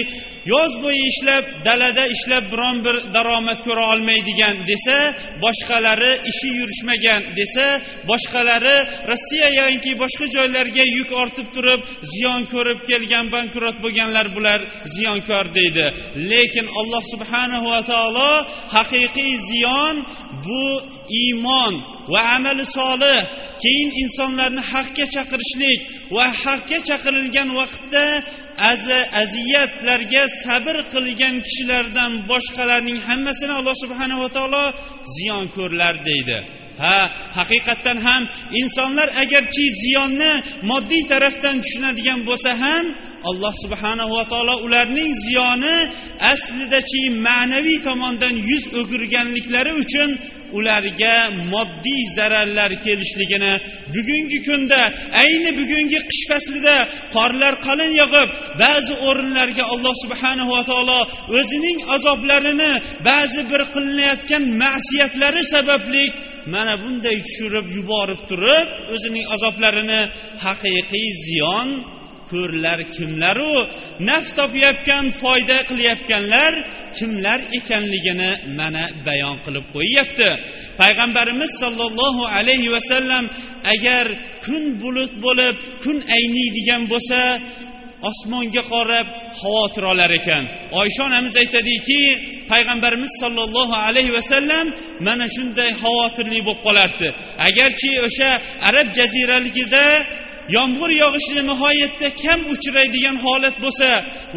yoz 0.46 0.74
bo'yi 0.84 1.04
ishlab 1.12 1.44
dalada 1.66 2.06
ishlab 2.16 2.46
biron 2.52 2.78
bir 2.86 2.96
daromad 3.16 3.60
ko'ra 3.68 3.84
olmaydigan 3.94 4.56
desa 4.72 4.98
boshqalari 5.44 6.12
ishi 6.32 6.50
yurishmagan 6.60 7.22
desa 7.40 7.66
boshqalari 8.10 8.78
rossiya 9.12 9.50
yoki 9.60 9.92
boshqa 10.04 10.26
joylarga 10.36 10.79
yuk 10.98 11.12
ortib 11.24 11.48
turib 11.56 11.82
ziyon 12.12 12.42
ko'rib 12.54 12.80
kelgan 12.90 13.26
bankrot 13.36 13.78
bo'lganlar 13.84 14.28
bular 14.36 14.60
ziyonkor 14.96 15.46
deydi. 15.58 15.86
Lekin 16.32 16.68
alloh 16.80 17.04
subhanahu 17.14 17.66
va 17.74 17.82
taolo 17.92 18.32
haqiqiy 18.76 19.34
ziyon 19.50 19.96
bu 20.46 20.66
iymon 21.24 21.74
va 22.12 22.22
amali 22.36 22.66
solih 22.78 23.20
keyin 23.64 23.90
insonlarni 24.04 24.62
haqga 24.72 25.06
chaqirishlik 25.16 25.80
va 26.16 26.26
haqga 26.44 26.80
chaqirilgan 26.90 27.50
vaqtda 27.60 28.06
aziyatlarga 29.24 30.24
sabr 30.44 30.76
qilgan 30.94 31.36
kishilardan 31.46 32.12
boshqalarning 32.32 33.00
hammasini 33.08 33.54
alloh 33.60 33.76
subhanava 33.84 34.28
taolo 34.38 34.66
ziyonko'rlar 35.16 35.96
deydi. 36.10 36.38
Ha 36.82 36.98
haqiqatdan 37.38 37.98
ham 38.08 38.24
insonlar 38.62 39.10
agarchi 39.24 39.66
ziyonni 39.84 40.32
moddiy 40.72 41.04
tarafdan 41.12 41.56
tushunadigan 41.64 42.20
bo'lsa 42.30 42.52
ham 42.64 42.86
alloh 43.30 43.54
subhanahu 43.64 44.12
va 44.18 44.24
taolo 44.32 44.56
ularning 44.66 45.12
ziyoni 45.26 45.78
aslidachi 46.34 47.02
ma'naviy 47.28 47.80
tomondan 47.88 48.36
yuz 48.50 48.64
o'girganliklari 48.80 49.72
uchun 49.84 50.10
ularga 50.58 51.16
moddiy 51.54 52.02
zararlar 52.18 52.72
kelishligini 52.86 53.54
bugungi 53.96 54.40
kunda 54.48 54.82
ayni 55.24 55.52
bugungi 55.60 56.00
qish 56.10 56.24
faslida 56.32 56.78
qorlar 57.16 57.54
qalin 57.68 57.92
yog'ib 58.02 58.30
ba'zi 58.64 58.94
o'rinlarga 59.08 59.64
alloh 59.74 59.96
subhanahu 60.04 60.52
va 60.56 60.62
taolo 60.70 61.00
o'zining 61.40 61.80
azoblarini 61.96 62.72
ba'zi 63.10 63.42
bir 63.52 63.62
qilinayotgan 63.74 64.44
ma'siyatlari 64.64 65.44
sababli 65.54 66.06
mana 66.54 66.74
bunday 66.84 67.18
tushirib 67.28 67.68
yuborib 67.78 68.22
turib 68.30 68.68
o'zining 68.96 69.26
azoblarini 69.36 70.02
haqiqiy 70.46 71.10
ziyon 71.28 71.70
ko'rlar 72.32 72.80
kimlaru 72.96 73.56
naf 74.10 74.26
topayotgan 74.38 75.06
foyda 75.22 75.58
qilayotganlar 75.70 76.54
kimlar 76.98 77.40
ekanligini 77.60 78.32
mana 78.60 78.84
bayon 79.08 79.38
qilib 79.46 79.66
qo'yyapti. 79.76 80.30
Payg'ambarimiz 80.82 81.52
sollallohu 81.64 82.24
alayhi 82.38 82.70
vasallam 82.76 83.26
agar 83.74 84.06
kun 84.46 84.64
bulut 84.82 85.14
bo'lib 85.26 85.56
kun 85.84 85.98
ayniydigan 86.16 86.84
bo'lsa 86.92 87.20
osmonga 88.10 88.64
qarab 88.74 89.08
xavotir 89.42 89.84
olar 89.92 90.12
ekan. 90.20 90.44
Oysha 90.82 91.02
onamiz 91.10 91.34
aytadiki 91.44 92.02
payg'ambarimiz 92.52 93.12
sollallohu 93.22 93.76
alayhi 93.88 94.14
vasallam 94.18 94.66
mana 95.08 95.26
shunday 95.36 95.72
xavotirli 95.84 96.40
bo'lib 96.48 96.62
qolardi. 96.68 97.08
Agarchi 97.48 97.92
o'sha 98.08 98.32
arab 98.70 98.88
jaziraligida 98.98 99.86
yomg'ir 100.56 100.92
yog'ishi 101.04 101.34
nihoyatda 101.50 102.08
kam 102.24 102.40
uchraydigan 102.54 103.18
holat 103.26 103.56
bo'lsa 103.64 103.90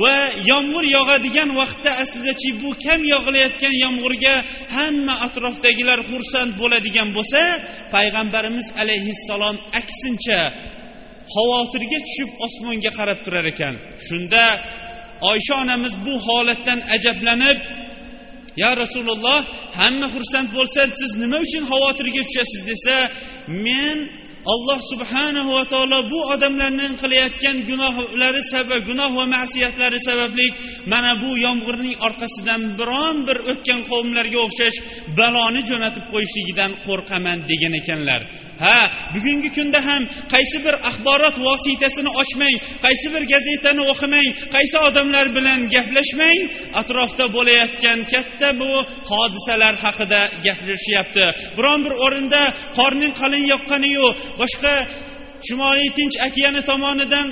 va 0.03 0.17
yomg'ir 0.51 0.85
yog'adigan 0.97 1.51
vaqtda 1.61 1.91
aslidachi 2.03 2.49
bu 2.63 2.71
kam 2.85 3.01
yog'ilayotgan 3.15 3.75
yomg'irga 3.85 4.35
hamma 4.77 5.15
atrofdagilar 5.27 5.99
xursand 6.11 6.51
bo'ladigan 6.61 7.09
bo'lsa 7.17 7.41
payg'ambarimiz 7.95 8.67
alayhissalom 8.83 9.57
aksincha 9.81 10.41
xavotirga 11.35 11.99
tushib 12.07 12.31
osmonga 12.47 12.91
qarab 12.99 13.19
turar 13.25 13.47
ekan. 13.53 13.75
Shunda 14.07 14.45
oysha 15.31 15.55
onamiz 15.63 15.95
bu 16.07 16.15
holatdan 16.27 16.81
ajablanib 16.97 17.59
yo 18.63 18.71
rasululloh 18.83 19.41
hamma 19.81 20.07
xursand 20.15 20.49
bo'lsa 20.57 20.81
siz 21.01 21.11
nima 21.23 21.39
uchun 21.47 21.65
xavotirga 21.73 22.23
tushasiz? 22.29 22.63
desa 22.71 22.97
men 23.67 23.99
alloh 24.45 24.81
subhanahu 24.91 25.55
va 25.55 25.65
taolo 25.73 25.99
bu 26.11 26.21
odamlarning 26.35 26.95
qilayotgan 27.03 27.57
gunohlari 27.71 28.43
sabab 28.53 28.81
gunoh 28.89 29.11
va 29.19 29.25
ma'siyatlari 29.35 29.99
sababli 30.09 30.49
mana 30.93 31.13
bu 31.23 31.31
yomg'irning 31.47 31.97
orqasidan 32.07 32.63
biron 32.79 33.17
bir 33.29 33.39
o'tgan 33.53 33.81
qavmlarga 33.91 34.39
o'xshash 34.47 34.79
baloni 35.19 35.63
jo'natib 35.71 36.05
qo'yishligidan 36.13 36.71
qo'rqaman 36.87 37.39
degan 37.51 37.75
ekanlar. 37.81 38.21
Ha 38.65 38.79
bugungi 39.15 39.51
kunda 39.57 39.81
ham 39.89 40.03
qaysi 40.35 40.59
bir 40.67 40.75
axborot 40.89 41.37
vositasini 41.47 42.11
ochmang 42.23 42.57
qaysi 42.85 43.07
bir 43.15 43.23
gazetani 43.33 43.83
o'qimang 43.93 44.29
qaysi 44.55 44.77
odamlar 44.89 45.27
bilan 45.37 45.61
gaplashmang 45.75 46.41
atrofda 46.81 47.25
bo'layotgan 47.37 47.99
katta 48.13 48.49
bu 48.61 48.71
hodisalar 49.11 49.75
haqida 49.85 50.21
gapirishyapti 50.47 51.27
biron 51.59 51.81
bir 51.87 51.95
o'rinda 52.05 52.43
qorning 52.79 53.13
qalin 53.21 53.45
yoqqaniyu 53.53 54.07
boshqa 54.41 54.75
shimoliy 55.47 55.91
tinch 55.99 56.17
okeani 56.27 56.63
tomonidan 56.71 57.29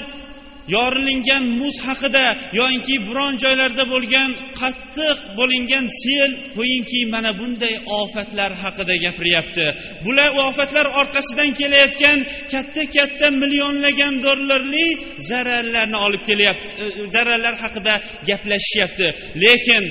yorilingan 0.76 1.44
muz 1.60 1.76
haqida 1.86 2.24
yoinki 2.58 2.96
biron 3.08 3.34
joylarda 3.42 3.84
bo'lgan 3.92 4.30
qattiq 4.60 5.18
bo'lingan 5.38 5.86
sel 6.02 6.30
qo'yingki 6.56 7.00
mana 7.14 7.30
bunday 7.40 7.74
ofatlar 8.00 8.50
haqida 8.62 8.94
gapiryapti. 9.04 9.66
Bular 10.04 10.30
ofatlar 10.48 10.86
orqasidan 11.00 11.50
kelayotgan 11.60 12.18
katta 12.52 12.82
katta 12.96 13.26
millionlagan 13.42 14.14
dollarli 14.26 14.86
zararlarni 15.30 15.98
olib 16.06 16.22
kelyapti 16.28 16.68
e, 16.82 16.86
e, 16.86 17.10
zararlar 17.14 17.54
haqida 17.64 17.94
gaplashishyapti. 18.28 19.06
Lekin 19.44 19.82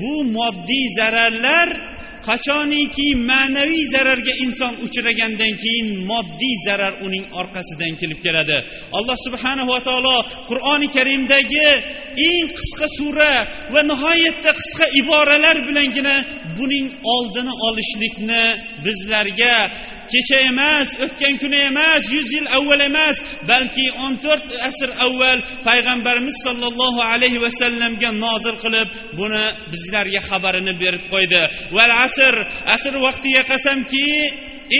bu 0.00 0.12
moddiy 0.36 0.84
zararlar 0.98 1.68
qachoniki 2.28 3.08
ma'naviy 3.30 3.84
zararga 3.94 4.34
inson 4.44 4.74
uchragandan 4.86 5.52
keyin 5.62 5.88
moddiy 6.10 6.54
zarar 6.66 6.94
uning 7.06 7.24
orqasidan 7.40 7.92
kelib 8.00 8.20
keladi. 8.26 8.58
Alloh 8.98 9.16
subhanahu 9.26 9.70
va 9.74 9.80
taolo 9.88 10.16
qur'oni 10.50 10.88
karimdagi 10.96 11.68
eng 12.30 12.46
qisqa 12.58 12.86
sura 12.98 13.34
va 13.74 13.80
nihoyatda 13.90 14.50
qisqa 14.60 14.86
iboralar 15.00 15.56
bilangina 15.68 16.16
buning 16.58 16.86
oldini 17.14 17.52
olishlikni 17.68 18.44
bizlarga 18.84 19.56
kecha 20.12 20.38
emas 20.50 20.88
o'tgan 21.04 21.34
kuni 21.42 21.58
emas 21.70 22.02
yuz 22.14 22.28
yil 22.36 22.48
avval 22.58 22.82
emas 22.90 23.16
balki 23.50 23.86
o'n 24.04 24.14
to'rt 24.24 24.46
asr 24.68 24.90
avval 25.06 25.38
payg'ambarimiz 25.68 26.36
sollallohu 26.46 27.00
alayhi 27.12 27.42
vasallamga 27.46 28.10
nozil 28.24 28.56
qilib 28.64 28.88
buni 29.18 29.44
bizlarga 29.72 30.20
xabarini 30.28 30.72
berib 30.82 31.04
qo'ydi. 31.12 31.42
Val 31.76 31.92
asr 32.06 32.34
asr 32.74 32.94
vaqtiga 33.06 33.42
qasamki 33.52 34.08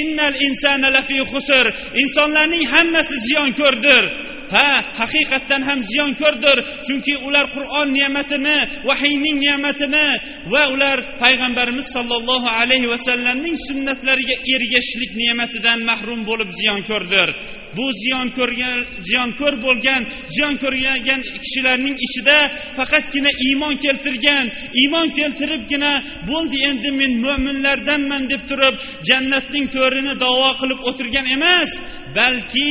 innal 0.01 0.37
insana 0.49 0.89
lafi 0.97 1.19
husr 1.33 1.67
insonlarning 2.03 2.65
hammasi 2.75 3.15
ziyonko'rdir 3.27 4.05
ha 4.55 4.69
haqiqatdan 5.01 5.63
ham 5.69 5.81
ziyonko'rdir 5.91 6.59
chunki 6.87 7.15
ular 7.27 7.47
qur'on 7.57 7.89
ne'matini 7.99 8.59
vahiyning 8.89 9.37
ne'matini 9.47 10.09
va 10.53 10.63
ular 10.75 10.99
payg'ambarimiz 11.23 11.87
sollallohu 11.97 12.49
alayhi 12.61 12.89
vasallamning 12.95 13.57
sunnatlariga 13.69 14.37
ergashishlik 14.55 15.13
ne'matidan 15.23 15.79
mahrum 15.91 16.21
bo'lib 16.31 16.51
ziyonko'rdir 16.59 17.29
bu 17.77 17.87
ziyon 18.03 18.29
ko'rgan 18.39 18.79
ziyonkor 19.09 19.55
bo'lgan 19.67 20.03
ziyon 20.35 20.55
ko'rgan 20.63 21.21
kishilarning 21.45 21.97
ichida 22.07 22.39
faqatgina 22.79 23.31
iymon 23.47 23.75
keltirgan 23.85 24.47
iymon 24.83 25.09
keltiribgina 25.19 25.93
bo'ldi 26.31 26.59
endi 26.71 26.91
men 27.01 27.13
mo'minlardanman 27.25 28.23
deb 28.33 28.43
turib 28.51 28.75
jannatning 29.09 29.67
to'rini 29.77 30.15
davo 30.25 30.51
qilib 30.61 30.81
o'tirgan 30.89 31.27
emas 31.37 31.71
balki 32.19 32.71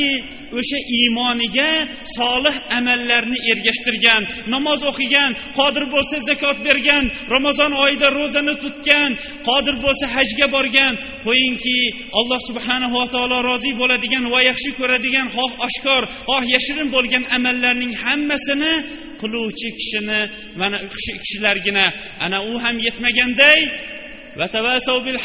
o'sha 0.58 0.80
iymoniga 0.98 1.72
solih 2.18 2.56
amallarni 2.78 3.40
ergashtirgan 3.52 4.22
namoz 4.54 4.80
o'qigan 4.92 5.32
qodir 5.60 5.86
bo'lsa 5.94 6.16
zakot 6.30 6.58
bergan 6.68 7.04
ramazon 7.36 7.72
oyida 7.84 8.08
ro'zani 8.20 8.56
tutgan 8.64 9.12
qodir 9.50 9.76
bo'lsa 9.86 10.06
hajga 10.16 10.48
borgan 10.56 10.94
qo'yingki 11.28 11.80
alloh 12.20 12.40
subhanava 12.50 13.04
taolo 13.14 13.38
rozi 13.50 13.72
bo'ladigan 13.82 14.24
va 14.34 14.40
yaxshi 14.50 14.72
ko'radigan 14.80 15.28
xoh 15.36 15.52
oshkor 15.68 16.04
xoh 16.30 16.44
yashirin 16.54 16.90
bo'lgan 16.96 17.24
amallarning 17.38 17.94
hammasini 18.04 18.74
qiluvchi 19.22 19.70
kishini 19.80 20.20
mana 20.60 20.78
kishilargina. 21.22 21.86
Ana 22.26 22.40
u 22.52 22.54
ham 22.64 22.76
yetmaganday 22.88 23.60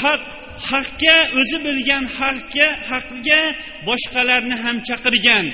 haq. 0.03 0.25
Haqga 0.71 1.17
o'zi 1.41 1.59
bilgan 1.67 2.05
haqga 2.19 2.69
haqga 2.91 3.43
boshqalarni 3.89 4.57
ham 4.65 4.77
chaqirgan. 4.89 5.47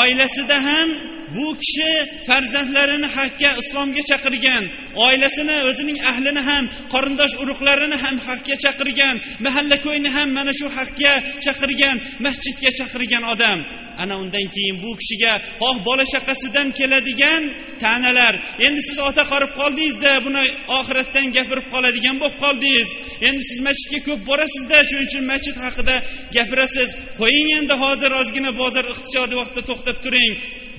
Oilasida 0.00 0.56
ham 0.68 0.88
bu 1.34 1.46
kishi 1.62 1.90
farzandlarini 2.28 3.08
haqga 3.16 3.50
islomga 3.62 4.02
chaqirgan 4.10 4.62
oilasini 5.06 5.56
o'zining 5.70 5.98
ahlini 6.10 6.42
ham 6.48 6.64
qarindosh 6.94 7.34
urug'larini 7.42 7.98
ham 8.04 8.16
haqga 8.28 8.56
chaqirgan 8.64 9.16
mahalla 9.46 9.76
ko'yni 9.86 10.10
ham 10.16 10.28
mana 10.38 10.52
shu 10.60 10.66
haqga 10.78 11.14
chaqirgan 11.44 11.96
masjidga 12.24 12.70
chaqirgan 12.78 13.24
odam. 13.34 13.60
Ana 14.02 14.14
undan 14.22 14.46
keyin 14.54 14.76
bu 14.82 14.90
kishiga 15.00 15.32
xoh 15.60 15.76
bola 15.88 16.04
chaqasidan 16.14 16.68
keladigan 16.78 17.42
ta'nalar 17.82 18.34
endi 18.66 18.80
siz 18.88 18.98
ota 19.08 19.22
qarib 19.32 19.52
qoldingizda 19.60 20.12
buni 20.26 20.44
oxiratdan 20.78 21.26
gapirib 21.36 21.66
qoladigan 21.74 22.16
bo'lib 22.22 22.36
qoldingiz. 22.44 22.88
Endi 23.28 23.42
siz 23.50 23.58
masjidga 23.68 24.00
ko'p 24.08 24.20
borasizda 24.30 24.78
shuning 24.88 25.06
uchun 25.08 25.24
masjid 25.32 25.56
haqida 25.64 25.96
gapirasiz. 26.36 26.90
Qo'ying 27.20 27.48
endi 27.58 27.74
hozir 27.84 28.10
ozgina 28.20 28.50
bozor 28.62 28.84
iqtisodiy 28.92 29.36
vaqtda 29.40 29.60
to'xtab 29.70 29.96
turing. 30.04 30.32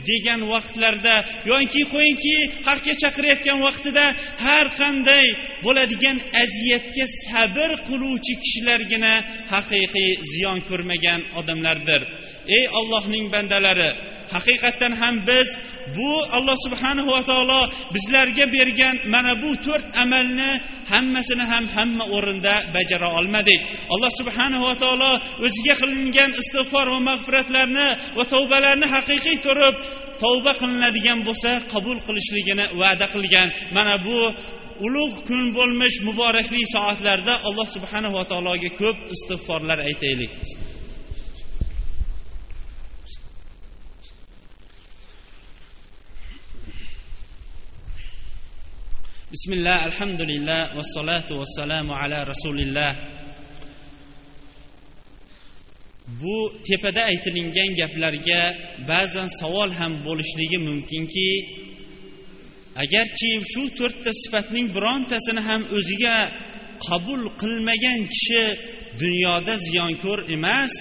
Degan 0.10 0.42
vaqtlarda 0.54 1.16
yoki 1.52 1.84
qo'yingki 1.94 2.36
haqga 2.68 2.94
chaqirayotgan 3.02 3.60
vaqtida 3.68 4.06
har 4.46 4.66
qanday 4.82 5.26
bo'ladigan 5.66 6.18
aziyatga 6.44 7.06
sabr 7.24 7.70
qiluvchi 7.88 8.34
kishilargina 8.44 9.14
haqiqiy 9.54 10.12
ziyon 10.34 10.60
ko'rmagan 10.70 11.22
odamlardir. 11.40 12.02
Ey 12.58 12.66
ollohning 12.80 13.26
bandalari 13.34 13.90
haqiqatdan 14.36 14.94
ham 15.02 15.15
biz 15.30 15.48
bu 15.98 16.12
alloh 16.38 16.58
subhanahu 16.65 17.10
va 17.15 17.22
taolo 17.30 17.62
bizlarga 17.96 18.46
bergan 18.56 18.96
mana 19.13 19.34
bu 19.44 19.52
to'rt 19.65 19.88
amalni 20.04 20.52
hammasini 20.92 21.46
ham 21.52 21.65
hamma 21.76 22.06
o'rinda 22.15 22.56
bajara 22.76 23.10
olmadik. 23.20 23.60
Alloh 23.94 24.12
subhanahu 24.20 24.63
va 24.70 24.76
taolo 24.84 25.12
o'ziga 25.46 25.76
qilingan 25.82 26.32
istig'for 26.42 26.86
va 26.94 27.00
mag'firatlarni 27.10 27.88
va 28.18 28.24
tavbalarni 28.34 28.88
haqiqiy 28.96 29.38
turib 29.46 29.76
tavba 30.24 30.52
qilinadigan 30.62 31.20
bo'lsa 31.28 31.52
qabul 31.74 31.98
qilishligini 32.08 32.65
va'da 32.82 33.08
qilgan. 33.15 33.48
Mana 33.78 33.96
bu 34.08 34.18
ulug' 34.86 35.18
kun 35.28 35.44
bo'lmish 35.58 35.98
muborakli 36.08 36.62
soatlarda 36.76 37.34
alloh 37.48 37.68
subhanava 37.76 38.22
taologa 38.32 38.70
ko'p 38.82 38.98
istig'forlar 39.15 39.80
aytaylik. 39.89 40.32
بسم 49.33 49.53
الله 49.53 49.87
الحمد 49.87 50.23
لله 50.23 50.77
والصلاة 50.77 51.29
والسلام 51.40 51.93
على 51.93 52.25
رسول 52.25 52.61
الله 52.61 52.97
bu 56.23 56.53
tepada 56.69 57.01
aytilingan 57.05 57.71
gaplarga 57.81 58.43
ba'zan 58.88 59.29
savol 59.40 59.71
ham 59.79 59.93
bo'lishligi 60.07 60.59
mumkinki 60.69 61.31
agarchi 62.85 63.31
shu 63.53 63.62
to'rtta 63.79 64.11
sifatning 64.23 64.67
birontasini 64.77 65.43
ham 65.49 65.62
o'ziga 65.77 66.17
qabul 66.87 67.23
qilmagan 67.40 68.01
kishi 68.14 68.45
dunyoda 69.03 69.55
ziyonko'r 69.67 70.21
emas 70.37 70.73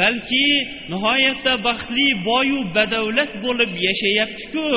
balki 0.00 0.48
nihoyatda 0.92 1.52
baxtli 1.66 2.08
boyu 2.28 2.60
badavlat 2.76 3.32
bo'lib 3.44 3.72
yashayaptiku 3.88 4.68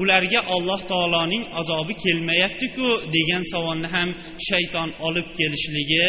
Ularga 0.00 0.40
alloh 0.54 0.80
taoloning 0.90 1.44
azobi 1.60 1.94
kelmayaptiku 2.04 2.88
degan 3.16 3.42
savolni 3.52 3.88
ham 3.94 4.08
shayton 4.48 4.88
olib 5.06 5.28
kelishligi 5.38 6.04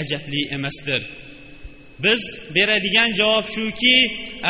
ajabli 0.00 0.40
emasdir. 0.56 1.02
Biz 2.04 2.22
beradigan 2.54 3.10
javob 3.20 3.46
shuki 3.54 3.96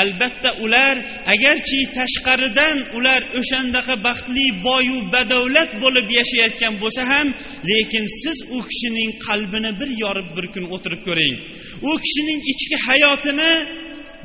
albatta 0.02 0.50
ular 0.64 0.96
agarchi 1.34 1.80
tashqaridan 1.98 2.76
ular 2.96 3.20
o'shandaqa 3.38 3.94
baxtli 4.06 4.46
boyu 4.68 4.98
badavlat 5.14 5.70
bo'lib 5.82 6.06
yashayotgan 6.18 6.74
bo'lsa 6.82 7.02
ham 7.12 7.28
lekin 7.70 8.04
siz 8.22 8.38
u 8.56 8.58
kishining 8.70 9.10
qalbini 9.26 9.70
bir 9.80 9.90
yorib 10.04 10.28
bir 10.36 10.46
kun 10.54 10.64
o'tirib 10.74 11.00
ko'ring. 11.08 11.34
U 11.88 11.90
kishining 12.04 12.40
ichki 12.52 12.76
hayotini 12.86 13.52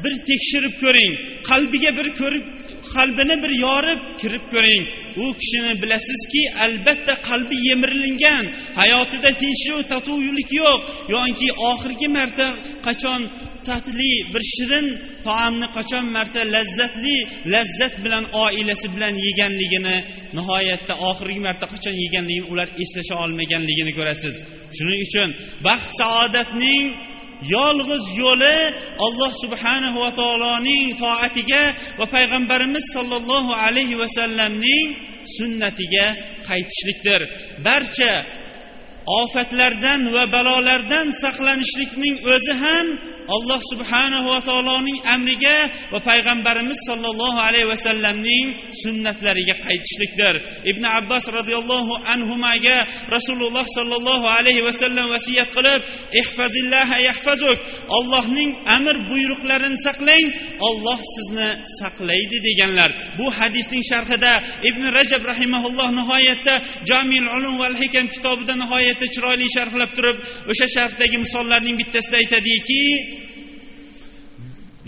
bir 0.04 0.14
tekshirib 0.30 0.76
ko'ring. 0.84 1.14
Qalbiga 1.50 1.92
bir 2.00 2.08
ko'rib 2.20 2.46
qalbini 2.96 3.36
bir 3.44 3.52
yorib 3.66 4.02
kirib 4.22 4.44
ko'ring. 4.54 4.84
U 5.24 5.26
kishini 5.42 5.74
bilasizki 5.82 6.44
albatta 6.66 7.14
qalbi 7.30 7.58
yemirilgan 7.68 8.46
hayotida 8.82 9.32
tinchlik 9.42 9.86
totuvlik 9.94 10.50
yo'q 10.62 10.80
yoki 11.16 11.50
oxirgi 11.72 12.08
marta 12.18 12.48
qachon 12.88 13.22
tatli 13.68 14.14
bir 14.34 14.44
shirin 14.54 14.88
taomni 15.28 15.68
qachon 15.78 16.06
marta 16.16 16.42
lazzatli 16.56 17.18
lazzat 17.54 17.94
bilan 18.04 18.26
oilasi 18.46 18.88
bilan 18.96 19.16
yeganligini 19.28 19.98
nihoyatda 20.38 20.94
oxirgi 21.10 21.42
marta 21.48 21.66
qachon 21.74 21.96
yeganligini 22.04 22.48
ular 22.54 22.68
eslasha 22.84 23.16
olmaganligini 23.24 23.92
ko'rasiz. 23.98 24.36
Shuning 24.78 25.02
uchun 25.08 25.30
baxt 25.68 25.90
saodatning 26.02 26.86
yolg'iz 27.56 28.04
yo'li 28.22 28.58
alloh 29.06 29.32
subhanahu 29.44 29.98
va 30.04 30.12
taoloning 30.22 30.88
toatiga 31.04 31.64
va 32.00 32.06
payg'ambarimiz 32.16 32.86
sollallohu 32.96 33.52
alayhi 33.66 34.00
vasallamning 34.04 34.88
sunnatiga 35.38 36.08
qaytishlikdir. 36.50 37.22
Barcha 37.68 38.14
ofatlardan 39.20 40.02
va 40.16 40.24
balolardan 40.36 41.08
saqlanishlikning 41.24 42.16
o'zi 42.34 42.54
ham 42.64 42.88
alloh 43.36 43.62
subhanahu 43.72 44.28
va 44.34 44.40
taoloning 44.50 44.98
amriga 45.16 45.58
va 45.94 46.00
payg'ambarimiz 46.10 46.80
sollallohu 46.90 47.40
alayhi 47.48 47.68
vasallamning 47.74 48.46
sunnatlariga 48.84 49.56
qaytishlikdir. 49.66 50.34
Ibn 50.72 50.84
abbos 51.00 51.26
roziyallohu 51.38 51.94
anhuga 52.14 52.78
rasululloh 53.16 53.66
sollallohu 53.78 54.28
alayhi 54.38 54.66
vasallam 54.68 55.06
vasiyat 55.16 55.50
qilib 55.56 55.82
ihfazillaha 56.22 56.98
yahfazuk 57.08 57.60
ollohning 57.98 58.50
amr 58.78 58.96
buyruqlarini 59.12 59.80
saqlang 59.88 60.28
olloh 60.70 61.00
sizni 61.16 61.50
saqlaydi 61.80 62.38
deganlar. 62.48 62.90
Bu 63.20 63.26
hadisning 63.40 63.84
sharhida 63.92 64.34
ibn 64.70 64.84
rajab 64.98 65.24
rahimaulloh 65.32 65.90
nihoyatda 66.00 66.56
jamil 66.90 67.28
ulum 67.38 67.56
val 67.62 67.76
hikam 67.82 68.06
kitobida 68.16 68.54
nihoyatda 69.02 69.08
chiroyli 69.16 69.48
sharhlab 69.56 69.92
turib 69.98 70.18
o'sha 70.52 70.68
sharhdagi 70.76 71.18
misollarning 71.26 71.76
bittasida 71.82 72.16
aytadiki 72.22 72.84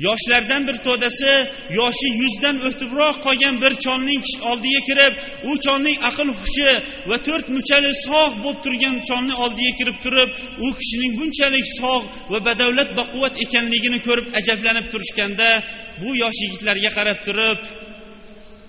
yoshlardan 0.07 0.61
bir 0.67 0.77
to'dasi 0.87 1.31
yoshi 1.79 2.07
yuzdan 2.21 2.55
o'tibroq 2.67 3.15
qolgan 3.25 3.55
bir 3.63 3.73
cholning 3.85 4.21
oldiga 4.49 4.81
kirib 4.89 5.13
u 5.49 5.51
cholning 5.65 5.97
aql 6.09 6.29
hushi 6.41 6.71
va 7.09 7.17
to'rt 7.27 7.47
muchali 7.55 7.91
sog' 8.07 8.33
bo'lib 8.43 8.59
turgan 8.65 8.95
cholni 9.09 9.33
oldiga 9.43 9.73
kirib 9.79 9.97
turib 10.05 10.29
u 10.65 10.67
kishining 10.79 11.11
bunchalik 11.19 11.67
sog' 11.79 12.05
va 12.31 12.39
badavlat 12.47 12.89
baquvvat 12.99 13.33
ekanligini 13.45 13.99
ko'rib 14.07 14.27
ajablanib 14.39 14.85
turishganda 14.93 15.49
bu 16.01 16.09
yosh 16.23 16.39
yigitlarga 16.43 16.89
qarab 16.97 17.19
turib 17.27 17.59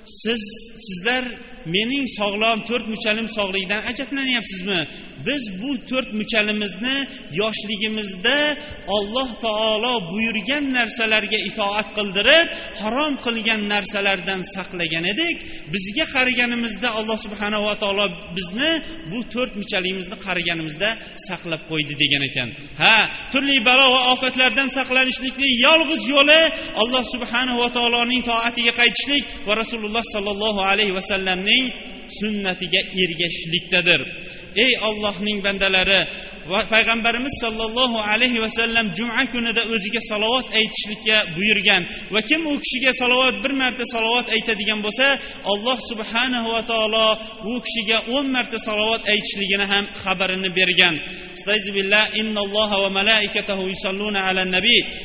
siz 0.06 0.42
sizlar 0.86 1.24
mening 1.66 2.06
sog'lom 2.18 2.58
to'rt 2.68 2.86
muchalim 2.94 3.28
sog'ligidan 3.36 3.80
ajablanyapsizmi 3.90 4.80
biz 5.26 5.62
bu 5.62 5.70
to'rt 5.90 6.10
muchalimizni 6.20 6.96
yoshligimizda 7.40 8.38
alloh 8.96 9.30
taolo 9.46 9.94
buyurgan 10.12 10.64
narsalarga 10.78 11.38
itoat 11.50 11.88
qildirib 11.98 12.46
harom 12.82 13.14
qilgan 13.26 13.60
narsalardan 13.72 14.40
saqlagan 14.54 15.04
edik. 15.12 15.36
Bizga 15.74 16.06
qaraganimizda 16.14 16.88
alloh 16.98 17.18
subhanava 17.26 17.74
taolo 17.82 18.06
bizni 18.36 18.72
bu 19.10 19.20
to'rt 19.34 19.52
muchaligimizni 19.60 20.16
qaraganimizda 20.26 20.88
saqlab 21.28 21.62
qo'ydi 21.70 21.94
degan 22.02 22.22
ekan. 22.28 22.48
Ha 22.82 22.96
turli 23.32 23.56
balo 23.68 23.86
va 23.94 24.00
ofatlardan 24.14 24.68
saqlanishlikning 24.78 25.52
yolg'iz 25.66 26.02
yo'li 26.14 26.40
alloh 26.82 27.04
subhanava 27.14 27.66
taoloning 27.76 28.22
toatiga 28.30 28.72
qaytishlik 28.80 29.24
va 29.46 29.52
rasululloh 29.62 29.93
rasululloh 29.96 30.12
sollallohu 30.14 30.60
alayhi 30.70 30.94
vasallamning 30.98 31.64
sunnatiga 32.20 32.80
ergashishlikdadir. 33.02 34.00
Ey 34.64 34.72
ollohning 34.88 35.38
bandalari 35.46 36.00
va 36.52 36.60
payg'ambarimiz 36.72 37.34
sollallohu 37.44 37.98
alayhi 38.12 38.38
vasallam 38.44 38.86
juma 38.98 39.22
kunida 39.32 39.62
o'ziga 39.74 40.00
salovat 40.10 40.46
aytishlikka 40.58 41.16
buyurgan 41.36 41.82
va 42.14 42.20
kim 42.28 42.40
u 42.52 42.54
kishiga 42.64 42.92
salovat 43.00 43.36
bir 43.44 43.52
marta 43.62 43.84
salovat 43.94 44.26
aytadigan 44.36 44.80
bo'lsa 44.86 45.06
alloh 45.52 45.78
subhanahu 45.90 46.48
va 46.54 46.62
taolo 46.70 47.08
u 47.50 47.54
kishiga 47.66 47.98
o'n 48.16 48.26
marta 48.36 48.58
salovat 48.66 49.02
aytishligini 49.12 49.66
ham 49.72 49.84
xabarini 50.02 50.50
bergan. 50.58 50.96
Innalloha 52.20 52.76
va 52.84 52.90
malaikatahu 52.90 53.68
yusalluna 53.72 54.20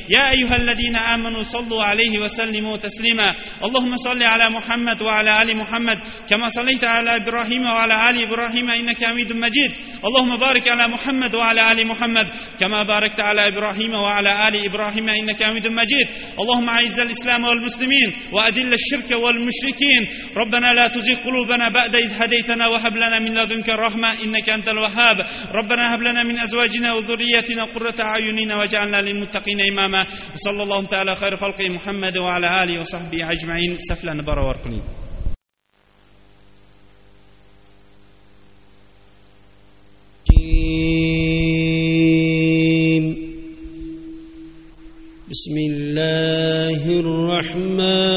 ya 0.08 0.22
ayyuhallazina 0.32 1.00
amanu 1.14 1.44
sallu 1.44 1.76
alayhi 1.80 2.20
va 2.20 2.28
sallimu 2.28 2.78
taslima. 2.78 3.34
Ala 3.60 4.50
محمد 4.80 5.02
وعلى 5.02 5.42
آل 5.42 5.56
محمد 5.56 5.98
كما 6.28 6.48
صليت 6.48 6.84
على 6.84 7.16
إبراهيم 7.16 7.62
وعلى 7.62 8.10
آل 8.10 8.22
إبراهيم 8.22 8.70
إنك 8.70 9.04
حميد 9.04 9.32
مجيد. 9.32 9.72
اللهم 10.04 10.36
بارك 10.36 10.68
على 10.68 10.88
محمد 10.88 11.34
وعلى 11.34 11.72
آل 11.72 11.86
محمد 11.86 12.26
كما 12.60 12.82
باركت 12.82 13.20
على 13.20 13.48
إبراهيم 13.48 13.92
وعلى 13.92 14.48
آل 14.48 14.64
إبراهيم 14.64 15.08
إنك 15.08 15.42
حميد 15.42 15.68
مجيد. 15.68 16.08
اللهم 16.40 16.68
أعز 16.68 17.00
الإسلام 17.00 17.44
والمسلمين 17.44 18.32
وأذل 18.32 18.72
الشرك 18.72 19.10
والمشركين. 19.10 20.02
ربنا 20.36 20.72
لا 20.72 20.88
تزغ 20.88 21.14
قلوبنا 21.14 21.68
بعد 21.68 21.96
إذ 21.96 22.22
هديتنا 22.22 22.66
وهب 22.66 22.96
لنا 22.96 23.18
من 23.18 23.34
لدنك 23.34 23.70
الرحمه 23.70 24.24
إنك 24.24 24.48
أنت 24.50 24.68
الوهاب. 24.68 25.26
ربنا 25.54 25.94
هب 25.94 26.00
لنا 26.02 26.22
من 26.22 26.38
أزواجنا 26.38 26.92
وذرياتنا 26.92 27.64
قرة 27.64 27.94
اعين 28.00 28.52
واجعلنا 28.52 29.00
للمتقين 29.00 29.60
إماما. 29.60 30.06
وصلى 30.34 30.62
الله 30.62 30.86
تعالى 30.86 31.16
خير 31.16 31.36
خلقه 31.36 31.68
محمد 31.68 32.16
وعلى 32.16 32.62
آله 32.62 32.80
وصحبه 32.80 33.30
أجمعين. 33.32 33.76
سفلا 33.78 34.22
برور 34.22 34.56
قليل 34.70 34.82
بسم 45.30 45.56
الله 45.70 46.82
الرحمن 47.00 48.09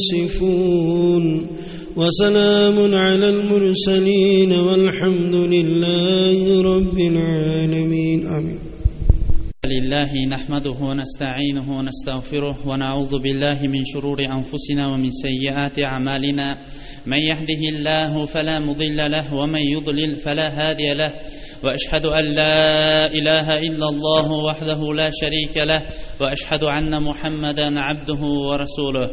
يصفون. 0.00 1.46
وسلام 1.96 2.94
على 2.94 3.28
المرسلين 3.28 4.52
والحمد 4.52 5.34
لله 5.34 6.62
رب 6.62 6.98
العالمين. 6.98 8.26
آمين. 8.26 8.58
لله 9.66 10.26
نحمده 10.26 10.76
ونستعينه 10.80 11.78
ونستغفره 11.78 12.56
ونعوذ 12.66 13.18
بالله 13.22 13.58
من 13.62 13.84
شرور 13.84 14.20
أنفسنا 14.20 14.86
ومن 14.86 15.10
سيئات 15.10 15.78
أعمالنا. 15.78 16.58
من 17.06 17.18
يهده 17.18 17.78
الله 17.78 18.26
فلا 18.26 18.58
مضل 18.58 18.96
له 18.96 19.34
ومن 19.34 19.60
يضلل 19.60 20.16
فلا 20.16 20.48
هادي 20.48 20.94
له. 20.94 21.12
وأشهد 21.64 22.06
أن 22.06 22.24
لا 22.24 23.06
إله 23.12 23.58
إلا 23.58 23.88
الله 23.88 24.32
وحده 24.32 24.94
لا 24.94 25.10
شريك 25.20 25.56
له. 25.56 25.82
وأشهد 26.20 26.64
أن 26.64 27.02
محمدا 27.02 27.80
عبده 27.80 28.20
ورسوله. 28.20 29.10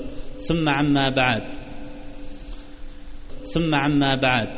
ثم 0.49 0.69
عما 0.69 1.11
بعد 1.11 1.43
ثم 3.53 3.75
عما 3.75 4.15
بعد 4.17 4.49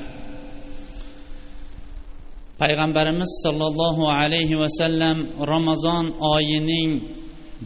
payg'ambarimiz 2.62 3.32
sollallohu 3.44 4.04
alayhi 4.20 4.54
vasallam 4.62 5.18
ramazon 5.52 6.04
oyining 6.34 6.90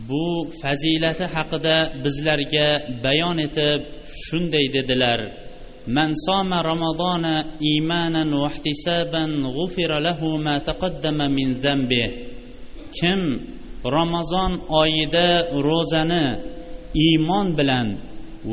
bu 0.09 0.26
fazilati 0.62 1.26
haqida 1.34 1.76
bizlarga 2.05 2.68
bayon 3.05 3.38
etib 3.46 3.80
shunday 4.24 4.66
dedilar 4.76 5.20
من 5.99 6.14
صام 6.26 6.51
رمضان 6.55 7.24
إيمانا 7.68 8.36
واحتسابا 8.42 9.24
غفر 9.59 9.90
له 10.01 10.20
ما 10.36 10.59
تقدم 10.59 11.18
من 11.36 11.49
ذنبه 11.64 12.07
kim 12.92 13.20
ramazon 13.84 14.53
oyida 14.68 15.28
ro'zani 15.68 16.26
iymon 17.07 17.47
bilan 17.57 17.87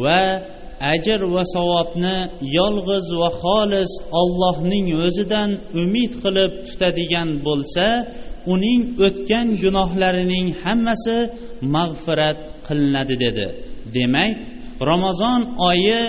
va 0.02 0.22
ajr 0.94 1.20
va 1.34 1.42
savobni 1.54 2.16
yolg'iz 2.58 3.06
va 3.20 3.30
xolis 3.42 3.92
ollohning 4.20 4.86
o'zidan 5.06 5.50
umid 5.82 6.12
qilib 6.22 6.52
tutadigan 6.68 7.28
bo'lsa 7.46 7.86
uning 8.54 8.80
o'tgan 9.06 9.46
gunohlarining 9.62 10.46
hammasi 10.62 11.16
mag'firat 11.74 12.38
qilinadi 12.66 13.14
dedi. 13.24 13.46
Demak 13.96 14.32
ramazon 14.90 15.40
oyi 15.70 16.00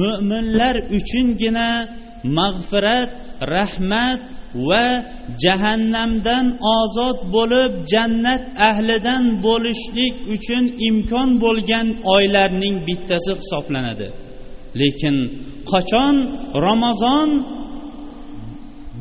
mo'minlar 0.00 0.74
uchungina 0.98 1.68
mag'firat 2.38 3.10
rahmat 3.54 4.20
va 4.68 4.86
jahannamdan 5.44 6.46
ozod 6.78 7.18
bo'lib 7.34 7.72
jannat 7.92 8.42
ahlidan 8.70 9.24
bo'lishlik 9.46 10.14
uchun 10.34 10.64
imkon 10.88 11.30
bo'lgan 11.44 11.86
oylarning 12.16 12.76
bittasi 12.88 13.32
hisoblanadi. 13.40 14.08
Lekin 14.80 15.16
qachon 15.72 16.14
ramazon 16.66 17.28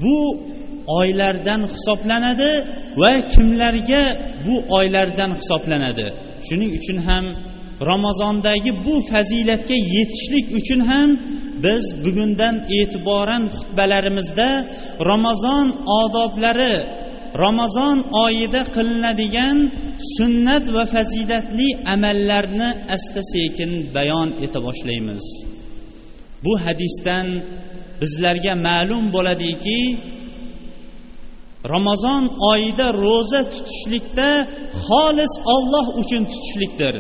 bu 0.03 0.19
oylardan 0.99 1.61
hisoblanadi 1.73 2.51
va 3.01 3.13
kimlarga 3.34 4.03
bu 4.45 4.55
oylardan 4.78 5.32
hisoblanadi? 5.39 6.05
Shuning 6.47 6.71
uchun 6.80 6.97
ham 7.07 7.25
ramazondagi 7.91 8.71
bu 8.86 8.93
fazilatga 9.11 9.78
yetishlik 9.95 10.45
uchun 10.59 10.80
ham 10.89 11.09
biz 11.64 11.84
bugundan 12.05 12.55
e'tiboran 12.80 13.43
xutbalarimizda 13.55 14.49
ramazon 15.12 15.68
odoblari 16.01 16.76
ramazon 17.43 17.97
oyida 18.26 18.62
qilinadigan 18.76 19.58
sunnat 20.16 20.66
va 20.76 20.84
fazilatli 20.93 21.70
amallarni 21.93 22.70
asta 22.95 23.22
sekin 23.34 23.72
bayon 23.95 24.30
eta 24.45 24.60
boshlaymiz. 24.68 25.26
Bu 26.43 26.53
hadisdan 26.66 27.28
bizlarga 28.01 28.53
ma'lum 28.68 29.03
bo'ladiki 29.16 29.82
ramazon 31.74 32.24
oyida 32.51 32.88
ro'za 33.05 33.41
tutishlikda 33.53 34.30
xolis 34.86 35.34
olloh 35.55 35.86
uchun 36.01 36.24
tutishlikdir. 36.32 36.95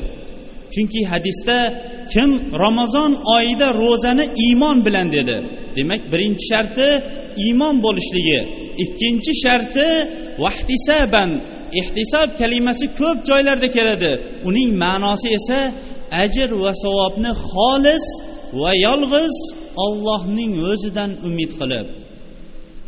Chunki 0.73 1.01
hadisda 1.11 1.57
kim 2.13 2.29
ramazon 2.63 3.11
oyida 3.35 3.67
ro'zani 3.81 4.25
iymon 4.45 4.77
bilan 4.85 5.07
dedi. 5.17 5.35
Demak 5.75 6.01
birinchi 6.11 6.45
sharti 6.51 6.87
iymon 7.45 7.75
bo'lishligi. 7.85 8.39
Ikkinchi 8.83 9.33
sharti 9.43 9.87
vahtisaban 10.43 11.29
ehtisob 11.79 12.29
kalimasi 12.39 12.85
ko'p 12.99 13.17
joylarda 13.29 13.67
keladi. 13.77 14.11
Uning 14.49 14.69
ma'nosi 14.83 15.27
esa 15.37 15.59
ajr 16.23 16.49
va 16.63 16.71
savobni 16.83 17.31
xolis 17.49 18.05
va 18.61 18.71
yolg'iz 18.85 19.35
ollohning 19.85 20.51
o'zidan 20.71 21.11
umid 21.27 21.51
qilib. 21.59 21.87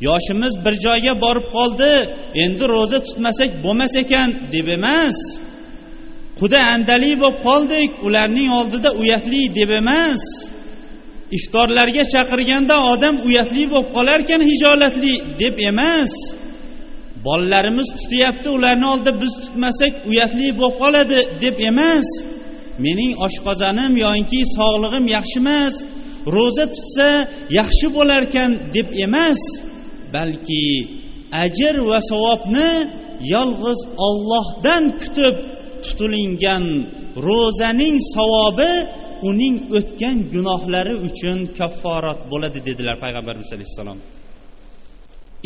Yoshimiz 0.07 0.53
bir 0.65 0.73
joyga 0.85 1.13
borib 1.23 1.47
qoldi. 1.55 1.91
Endi 2.43 2.65
ro'za 2.73 2.99
tutmasak 3.07 3.49
bo'lmas 3.63 3.93
ekan 4.03 4.29
deb 4.53 4.67
emas. 4.77 5.17
Quda 6.39 6.59
andali 6.73 7.13
bo'lib 7.21 7.37
qoldik 7.47 7.91
ularning 8.07 8.49
oldida 8.59 8.89
uyatli 9.01 9.41
deb 9.59 9.69
emas. 9.81 10.23
Iftorlarga 11.37 12.03
chaqirganda 12.13 12.75
odam 12.93 13.15
uyatli 13.27 13.63
bo'lib 13.71 13.89
qolarkan 13.95 14.41
hijolatli 14.49 15.13
deb 15.41 15.55
emas. 15.71 16.13
Bolalarimiz 17.25 17.87
tutyapti 17.97 18.49
ularni 18.57 18.85
oldida 18.93 19.11
biz 19.21 19.33
tutmasak 19.43 19.93
uyatli 20.09 20.47
bo'lib 20.59 20.75
qoladi 20.81 21.19
deb 21.43 21.55
emas. 21.69 22.07
Mening 22.85 23.13
oshqozonim 23.25 23.93
yoinki 24.03 24.41
sog'lig'im 24.57 25.05
yaxshi 25.15 25.39
emas 25.43 25.75
ro'za 26.35 26.65
tutsa 26.75 27.09
yaxshi 27.59 27.87
bo'larkan 27.97 28.49
deb 28.75 28.89
emas. 29.05 29.41
Balki 30.13 30.67
ajr 31.43 31.75
va 31.89 31.99
savobni 32.11 32.71
yolg'iz 33.33 33.79
ollohdan 34.07 34.83
kutib 35.01 35.35
tutilingan 35.85 36.63
ro'zaning 37.27 37.95
savobi 38.15 38.71
uning 39.29 39.55
o'tgan 39.77 40.17
gunohlari 40.33 40.95
uchun 41.07 41.37
kafforat 41.57 42.19
bo'ladi 42.31 42.59
dedilar 42.67 42.95
payg'ambarimiz 43.03 43.49
alayhissalom. 43.55 43.99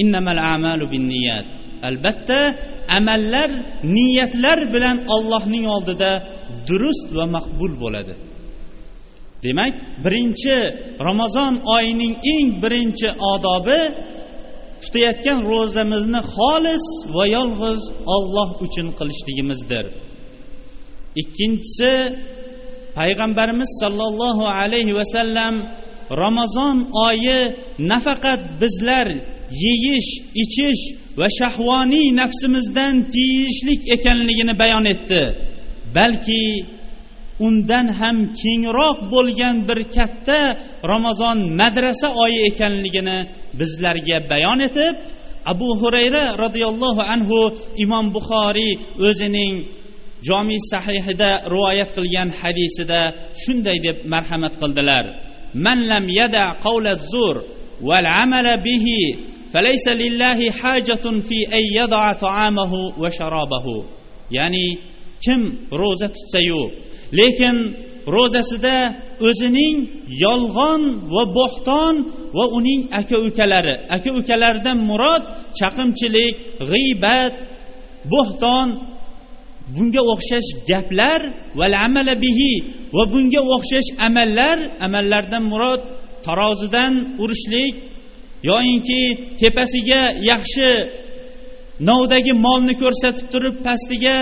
Innamal 0.01 0.39
amalu 0.55 0.85
binniyat. 0.93 1.47
Albatta 1.89 2.39
amallar 2.97 3.49
niyatlar 3.95 4.59
bilan 4.73 4.97
allohning 5.15 5.65
oldida 5.75 6.11
durust 6.67 7.09
va 7.17 7.25
maqbul 7.35 7.73
bo'ladi. 7.83 8.13
Demak 9.45 9.73
birinchi 10.05 10.55
ramazon 11.07 11.53
oyining 11.75 12.13
eng 12.33 12.47
birinchi 12.63 13.09
odobi 13.33 13.81
tutayotgan 14.83 15.39
ro'zamizni 15.51 16.21
xolis 16.35 16.85
va 17.15 17.25
yolg'iz 17.37 17.81
olloh 18.15 18.49
uchun 18.65 18.87
qilishligimizdir. 18.99 19.85
Ikkinchisi 21.21 21.93
payg'ambarimiz 22.97 23.71
sollallohu 23.81 24.43
alayhi 24.59 24.93
vasallam 24.99 25.55
ramazon 26.23 26.77
oyi 27.07 27.39
nafaqat 27.91 28.41
bizlar 28.61 29.07
yeyish 29.65 30.11
ichish 30.43 30.81
va 31.19 31.27
shahvoniy 31.39 32.07
nafsimizdan 32.21 32.95
tiyishlik 33.13 33.81
ekanligini 33.95 34.53
bayon 34.61 34.85
etdi. 34.93 35.21
Balki 35.95 36.43
undan 37.47 37.87
ham 37.99 38.17
kengroq 38.41 38.97
bo'lgan 39.13 39.55
bir 39.67 39.79
katta 39.95 40.39
ramazon 40.91 41.37
madrasa 41.59 42.07
oyi 42.23 42.39
ekanligini 42.49 43.17
bizlarga 43.59 44.17
bayon 44.31 44.59
etib 44.67 44.95
abu 45.51 45.69
hurayra 45.81 46.23
roziyallohu 46.43 47.01
anhu 47.13 47.39
imom 47.83 48.05
buxoriy 48.15 48.73
o'zining 49.07 49.53
jomiy 50.27 50.59
sahihida 50.71 51.31
rivoyat 51.53 51.89
qilgan 51.97 52.29
hadisida 52.39 53.01
shunday 53.43 53.77
deb 53.85 53.97
marhamat 54.13 54.53
qildilar. 54.61 55.05
Man 55.65 55.79
lam 55.91 56.05
yada 56.19 56.45
qawla 56.65 56.93
zur 57.11 57.35
val 57.87 58.07
amala 58.23 58.53
bihi 58.67 59.01
falaysa 59.53 59.91
lillahi 60.03 60.47
hajatun 60.61 61.15
fi 61.27 61.37
ay 61.57 61.65
yada 61.79 62.05
ta'amahu 62.23 62.79
va 63.01 63.09
sharabahu. 63.17 63.75
Ya'ni 64.37 64.67
kim 65.23 65.41
ro'za 65.81 66.07
tutsayu 66.15 66.63
lekin 67.19 67.55
ro'zasida 68.15 68.77
o'zining 69.27 69.77
yolg'on 70.25 70.81
va 71.13 71.23
bo'xton 71.37 71.95
va 72.37 72.45
uning 72.57 72.81
aka 72.99 73.15
ukalari 73.27 73.75
aka 73.95 74.09
ukalaridan 74.19 74.77
murod 74.89 75.23
chaqimchilik 75.59 76.33
g'iybat 76.71 77.33
bo'xton 78.13 78.67
bunga 79.75 80.01
o'xshash 80.13 80.49
gaplar 80.69 81.21
val 81.59 81.73
amala 81.87 82.15
bihi 82.25 82.53
va 82.95 83.03
bunga 83.13 83.41
o'xshash 83.55 83.89
amallar 84.07 84.57
amallardan 84.85 85.43
murod 85.51 85.81
tarozidan 86.25 86.93
urishlik 87.23 87.73
yoyinki 88.49 89.01
tepasiga 89.39 90.01
yaxshi 90.31 90.69
novdagi 91.89 92.33
molni 92.45 92.73
ko'rsatib 92.81 93.25
turib 93.33 93.55
pastiga 93.65 94.17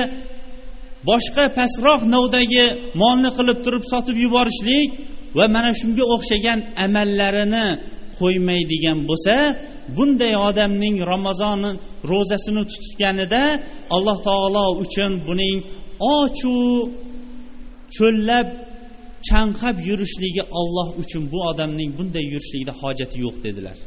boshqa 1.09 1.43
pastroq 1.57 2.01
novdagi 2.15 2.65
molni 3.01 3.29
qilib 3.37 3.59
turib 3.65 3.83
sotib 3.91 4.17
yuborishlik 4.25 4.89
va 5.37 5.45
mana 5.55 5.71
shunga 5.79 6.03
o'xshagan 6.15 6.59
amallarini 6.85 7.67
qo'ymaydigan 8.21 8.99
bo'lsa 9.09 9.35
bunday 9.97 10.33
odamning 10.49 10.95
ramazoni 11.11 11.71
ro'zasini 12.11 12.63
tutganida 12.73 13.43
alloh 13.95 14.17
taolo 14.27 14.65
uchun 14.83 15.11
buning 15.27 15.57
ochu 16.17 16.57
cho'llab 17.97 18.47
chanqab 19.29 19.75
yurishligi 19.89 20.43
olloh 20.59 20.87
uchun 21.01 21.23
bu 21.31 21.39
odamning 21.51 21.89
bunday 21.97 22.25
yurishligida 22.33 22.73
hojati 22.81 23.15
yo'q 23.25 23.35
dedilar. 23.47 23.77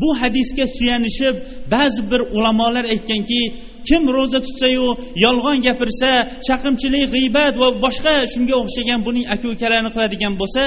Bu 0.00 0.08
hadisga 0.20 0.66
suyanishib 0.76 1.36
ba'zi 1.74 2.02
bir 2.10 2.20
ulamolar 2.36 2.84
aytganki 2.94 3.40
kim 3.88 4.02
ro'za 4.16 4.40
tutsayu 4.46 4.88
yolg'on 5.24 5.58
gapirsa 5.66 6.10
chaqimchilik 6.46 7.04
g'iybat 7.14 7.54
va 7.62 7.68
boshqa 7.84 8.14
shunga 8.32 8.54
o'xshagan 8.62 9.00
buning 9.06 9.24
aka 9.34 9.46
ukalarini 9.54 9.90
qiladigan 9.94 10.34
bo'lsa 10.40 10.62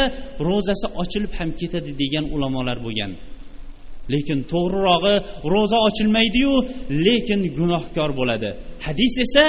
ro'zasi 0.49 0.88
ochilib 1.01 1.32
ham 1.39 1.49
ketadi 1.59 1.91
degan 2.01 2.25
ulamolar 2.36 2.78
bo'lgan. 2.86 3.11
Lekin 4.13 4.39
to'g'rirog'i 4.51 5.15
ro'za 5.53 5.78
ochilmaydiyu 5.88 6.53
lekin 7.05 7.41
gunohkor 7.57 8.09
bo'ladi. 8.19 8.49
Hadis 8.86 9.13
esa 9.25 9.45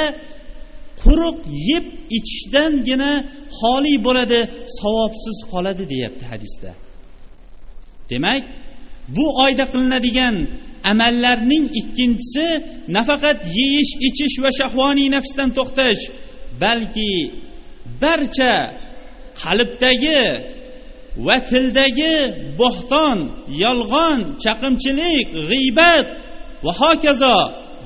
quruq 1.02 1.38
yeb 1.70 1.84
ichishdangina 2.18 3.12
xoli 3.58 3.94
bo'ladi 4.06 4.40
savobsiz 4.78 5.36
qoladi 5.52 5.84
deyapti 5.92 6.24
hadisda. 6.32 6.70
Demak 8.10 8.42
bu 9.16 9.24
oyda 9.44 9.64
qilinadigan 9.72 10.36
amallarning 10.92 11.66
ikkinchisi 11.80 12.46
nafaqat 12.96 13.38
yeyish 13.58 13.92
ichish 14.08 14.36
va 14.44 14.50
shahvoniy 14.60 15.08
nafsdan 15.16 15.50
to'xtash 15.58 16.02
balki 16.62 17.12
barcha 18.02 18.54
qalbdagi 19.42 20.22
va 21.26 21.36
tildagi 21.50 22.16
bo'xton 22.60 23.18
yolg'on 23.64 24.18
chaqimchilik 24.44 25.26
g'iybat 25.50 26.06
va 26.64 26.72
hokazo 26.82 27.38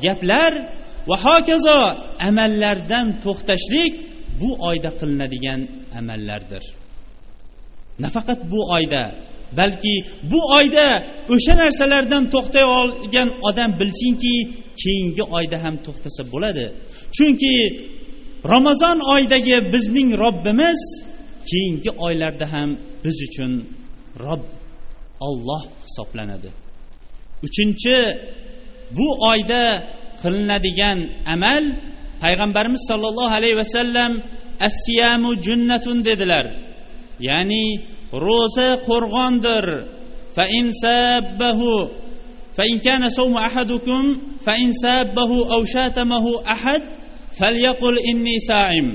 gaplar 0.04 0.52
va 1.08 1.16
hokazo 1.26 1.80
amallardan 2.28 3.06
to'xtashlik 3.24 3.92
bu 4.40 4.50
oyda 4.68 4.90
qilinadigan 5.00 5.60
amallardir. 5.98 6.64
Nafaqat 8.04 8.40
bu 8.52 8.60
oyda 8.76 9.02
balki 9.58 9.94
bu 10.30 10.40
oyda 10.58 10.86
o'sha 11.34 11.54
narsalardan 11.62 12.24
to'xtay 12.34 12.64
olgan 12.80 13.28
odam 13.48 13.70
bilsinki 13.80 14.34
keyingi 14.82 15.24
oyda 15.36 15.56
ham 15.64 15.74
to'xtasa 15.86 16.22
bo'ladi. 16.32 16.64
Chunki 17.16 17.54
ramazon 18.52 18.98
oyidagi 19.14 19.56
bizning 19.74 20.08
robbimiz 20.22 20.80
keyingi 21.50 21.90
oylarda 22.06 22.46
ham 22.54 22.70
biz 23.04 23.16
uchun 23.28 23.52
robb 24.26 24.46
olloh 25.26 25.62
hisoblanadi. 25.86 26.50
Uchinchi 27.46 27.96
bu 28.96 29.06
oyda 29.30 29.62
qilinadigan 30.22 30.98
amal 31.34 31.64
payg'ambarimiz 32.22 32.82
sollallohu 32.90 33.34
alayhi 33.38 33.56
vasallam 33.62 34.12
assiyamu 34.68 35.30
junnatun 35.46 35.98
dedilar. 36.08 36.46
Ya'ni 37.28 37.64
ro'za 38.11 38.69
qo'rg'ondir 38.87 39.65
fa 40.35 40.43
in 40.59 40.71
sabbahu 40.83 42.05
فإن 42.57 42.79
كان 42.81 43.09
صوم 43.09 43.37
أحدكم 43.37 44.21
فإن 44.41 44.73
سابه 44.73 45.53
أو 45.53 45.61
شاتمه 45.63 46.25
أحد 46.41 46.81
فليقل 47.37 47.95
إني 48.09 48.39
صائم 48.39 48.87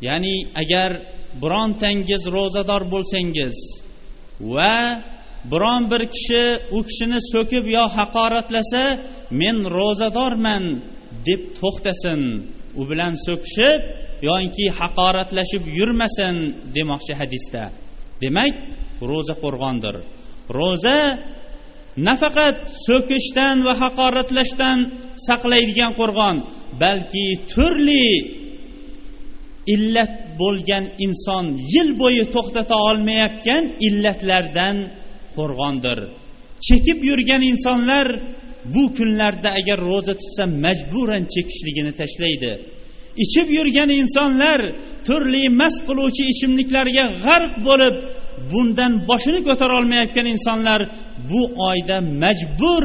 ya'ni 0.00 0.48
agar 0.56 0.90
birontangiz 1.42 2.24
ro'zador 2.36 2.88
bo'lsangiz 2.92 3.56
va 4.40 4.76
biron 5.52 5.82
bir 5.92 6.02
kishi 6.14 6.44
u 6.76 6.80
kishini 6.88 7.20
so'kib 7.32 7.64
yo 7.76 7.84
haqoratlasa 7.96 8.84
men 9.40 9.56
ro'zadorman 9.78 10.64
deb 11.26 11.42
to'xtasin 11.60 12.20
u 12.80 12.82
bilan 12.90 13.14
so'kishib 13.26 13.80
yoki 14.29 14.65
haqoratlashib 14.79 15.63
yurmasin 15.79 16.35
demoqchi 16.75 17.13
hadisda. 17.21 17.63
Demak 18.23 18.53
ro'za 19.09 19.35
qo'rg'ondir. 19.43 19.95
Ro'za 20.57 20.99
nafaqat 22.07 22.57
so'kishdan 22.87 23.57
va 23.67 23.73
haqoratlashdan 23.83 24.77
saqlaydigan 25.27 25.91
qo'rg'on 25.99 26.35
balki 26.81 27.27
turli 27.51 28.09
illat 29.73 30.13
bo'lgan 30.41 30.85
inson 31.05 31.45
yil 31.73 31.89
bo'yi 32.01 32.23
to'xtata 32.35 32.75
olmayotgan 32.89 33.63
illatlardan 33.87 34.75
qo'rg'ondir. 35.37 35.99
Chekib 36.65 36.99
yurgan 37.09 37.41
insonlar 37.51 38.07
bu 38.73 38.83
kunlarda 38.97 39.49
agar 39.59 39.79
ro'za 39.91 40.13
tutsa 40.21 40.43
majburan 40.65 41.23
chekishligini 41.33 41.91
tashlaydi. 42.01 42.51
Ichib 43.23 43.47
yurgan 43.57 43.89
insonlar 44.01 44.59
turli 45.07 45.43
mast 45.59 45.79
qiluvchi 45.87 46.23
ichimliklarga 46.33 47.05
g'arq 47.25 47.53
bo'lib 47.67 47.95
bundan 48.51 48.93
boshini 49.09 49.39
ko'tara 49.47 49.73
olmayotgan 49.79 50.27
insonlar 50.35 50.81
bu 51.29 51.41
oyda 51.69 51.97
majbur 52.23 52.83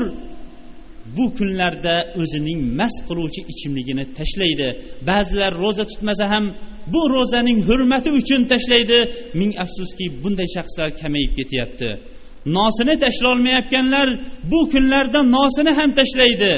bu 1.16 1.24
kunlarda 1.38 1.94
o'zining 2.20 2.60
mast 2.78 3.00
qiluvchi 3.08 3.40
ichimligini 3.52 4.04
tashlaydi. 4.18 4.68
Ba'zilar 5.08 5.52
ro'za 5.62 5.84
tutmasa 5.90 6.24
ham 6.32 6.44
bu 6.92 7.00
ro'zaning 7.14 7.58
hurmati 7.68 8.10
uchun 8.20 8.40
tashlaydi. 8.52 8.98
Ming 9.40 9.52
afsuski 9.64 10.04
bunday 10.22 10.48
shaxslar 10.56 10.88
kamayib 11.00 11.32
ketyapti. 11.38 11.88
Nosini 12.56 12.94
tashlolmayotganlar 13.04 14.08
bu 14.50 14.60
kunlarda 14.72 15.20
nosini 15.36 15.72
ham 15.78 15.90
tashlaydi. 16.00 16.52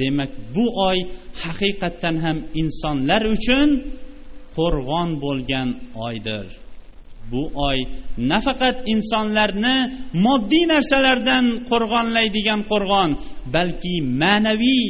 Demak 0.00 0.30
bu 0.54 0.64
oy 0.88 0.98
haqiqatdan 1.42 2.16
ham 2.24 2.38
insonlar 2.60 3.22
uchun 3.36 3.68
qo'rg'on 4.56 5.10
bo'lgan 5.24 5.68
oydir. 6.06 6.46
Bu 7.30 7.42
oy 7.68 7.78
nafaqat 8.32 8.76
insonlarni 8.94 9.76
moddiy 10.24 10.64
narsalardan 10.72 11.44
qo'rg'onlaydigan 11.70 12.60
qo'rg'on 12.70 13.10
balki 13.54 13.94
ma'naviy 14.22 14.84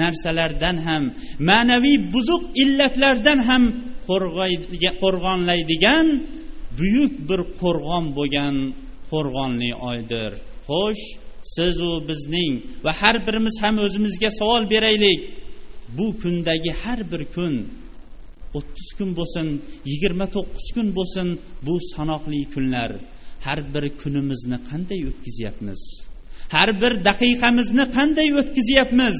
narsalardan 0.00 0.76
ham 0.86 1.02
ma'naviy 1.50 1.98
buzuq 2.12 2.42
illatlardan 2.62 3.40
ham 3.48 3.62
qo'rg'onlaydigan 5.02 6.06
buyuk 6.78 7.12
bir 7.28 7.40
qo'rg'on 7.62 8.04
bo'lgan 8.16 8.54
qo'rg'onli 9.12 9.70
oydir. 9.90 10.30
Xo'sh 10.68 11.04
sizu 11.54 11.92
bizning 12.08 12.52
va 12.84 12.92
har 13.00 13.16
birimiz 13.26 13.56
ham 13.62 13.76
o'zimizga 13.86 14.30
savol 14.40 14.62
beraylik. 14.72 15.20
Bu 15.96 16.06
kundagi 16.22 16.72
har 16.82 17.00
bir 17.12 17.22
kun 17.34 17.54
o'ttiz 18.58 18.88
kun 18.98 19.10
bo'lsin 19.18 19.46
yigirma 19.90 20.26
to'qqiz 20.36 20.66
kun 20.76 20.88
bo'lsin 20.98 21.28
bu 21.66 21.74
sanoqli 21.92 22.40
kunlar. 22.54 22.90
Har 23.46 23.60
bir 23.74 23.84
kunimizni 24.00 24.58
qanday 24.70 25.00
o'tkazyapmiz 25.10 25.82
har 26.54 26.70
bir 26.80 26.92
daqiqamizni 27.08 27.84
qanday 27.96 28.28
o'tkazyapmiz 28.40 29.16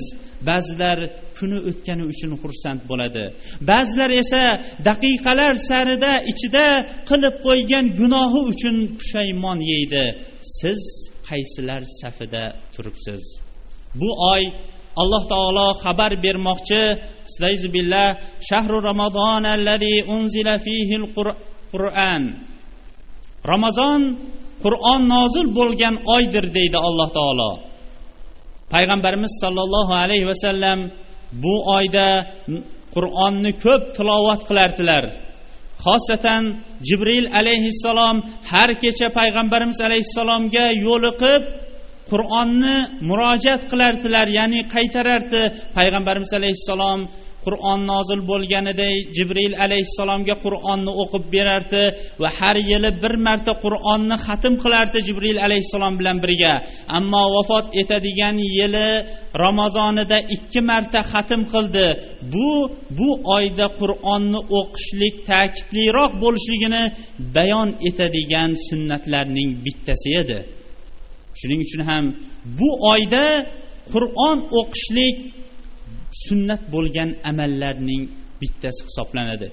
ba'zilar 0.49 0.99
kuni 1.39 1.59
o'tgani 1.71 2.05
uchun 2.13 2.33
xursand 2.43 2.81
bo'ladi. 2.91 3.25
Ba'zilar 3.71 4.11
esa 4.23 4.43
daqiqalar 4.89 5.55
sarida 5.71 6.13
ichida 6.33 6.67
qilib 7.11 7.35
qo'ygan 7.47 7.87
gunohi 8.01 8.41
uchun 8.53 8.77
pushaymon 8.99 9.59
yeydi. 9.73 10.05
Siz 10.59 10.83
qaysilar 11.29 11.83
safida 12.01 12.45
turibsiz? 12.75 13.23
Bu 14.01 14.11
oy 14.35 14.43
alloh 15.03 15.23
taolo 15.33 15.69
xabar 15.85 16.13
bermoqchi. 16.25 16.85
Billah 17.75 18.09
shahru 18.49 18.79
ramazon 18.91 19.45
allazi 19.55 19.95
unzila 20.15 20.55
fihi 20.67 20.97
qur'an 21.73 22.23
ramazon 23.53 24.01
qur'on 24.65 25.01
nozil 25.15 25.47
bo'lgan 25.59 25.95
oydir 26.17 26.45
deydi 26.57 26.79
alloh 26.89 27.09
taolo. 27.19 27.53
Payg'ambarimiz 28.75 29.33
sollallohu 29.43 29.93
alayhi 30.05 30.27
vasallam 30.33 30.79
bu 31.45 31.55
oyda 31.77 32.09
qur'onni 32.95 33.53
ko'p 33.65 33.83
tilovat 33.97 34.41
qilardilar. 34.49 35.05
Xosatan 35.85 36.43
jibril 36.89 37.27
alayhissalom 37.41 38.17
har 38.51 38.71
kecha 38.83 39.09
payg'ambarimiz 39.19 39.79
alayhissalomga 39.89 40.67
yo'liqib 40.87 41.43
qur'onni 42.11 42.77
murojaat 43.09 43.63
qilardilar 43.71 44.27
ya'ni 44.39 44.61
qaytarardi. 44.75 45.43
Payg'ambarimiz 45.77 46.33
alayhissalom 46.39 47.01
qur'on 47.47 47.81
nozil 47.93 48.21
bo'lganiday 48.31 48.95
jibril 49.17 49.53
alayhissalomga 49.65 50.35
qur'onni 50.45 50.93
o'qib 51.03 51.25
berardi 51.35 51.83
va 52.23 52.29
har 52.39 52.57
yili 52.71 52.91
bir 53.03 53.15
marta 53.27 53.53
qur'onni 53.65 54.17
xatm 54.27 54.55
qilardi 54.63 54.99
jibril 55.09 55.39
alayhissalom 55.47 55.95
bilan 56.01 56.19
birga. 56.25 56.55
Ammo 56.99 57.23
vafot 57.37 57.67
etadigan 57.83 58.37
yili 58.57 58.89
ramazonida 59.45 60.19
ikki 60.37 60.61
marta 60.71 61.01
xatm 61.13 61.43
qildi. 61.53 61.87
Bu 62.33 62.51
bu 62.99 63.11
oyda 63.37 63.67
qur'onni 63.81 64.41
o'qishlik 64.59 65.15
ta'kidliroq 65.31 66.13
bo'lishligini 66.23 66.83
bayon 67.37 67.69
etadigan 67.89 68.51
sunnatlarning 68.69 69.51
bittasi 69.65 70.11
edi. 70.23 70.39
Shuning 71.41 71.61
uchun 71.67 71.83
ham 71.91 72.05
bu 72.59 72.71
oyda 72.93 73.27
qur'on 73.93 74.39
o'qishlik 74.61 75.17
sunnat 76.25 76.63
bo'lgan 76.75 77.11
amallarning 77.31 78.03
bittasi 78.41 78.81
hisoblanadi. 78.89 79.49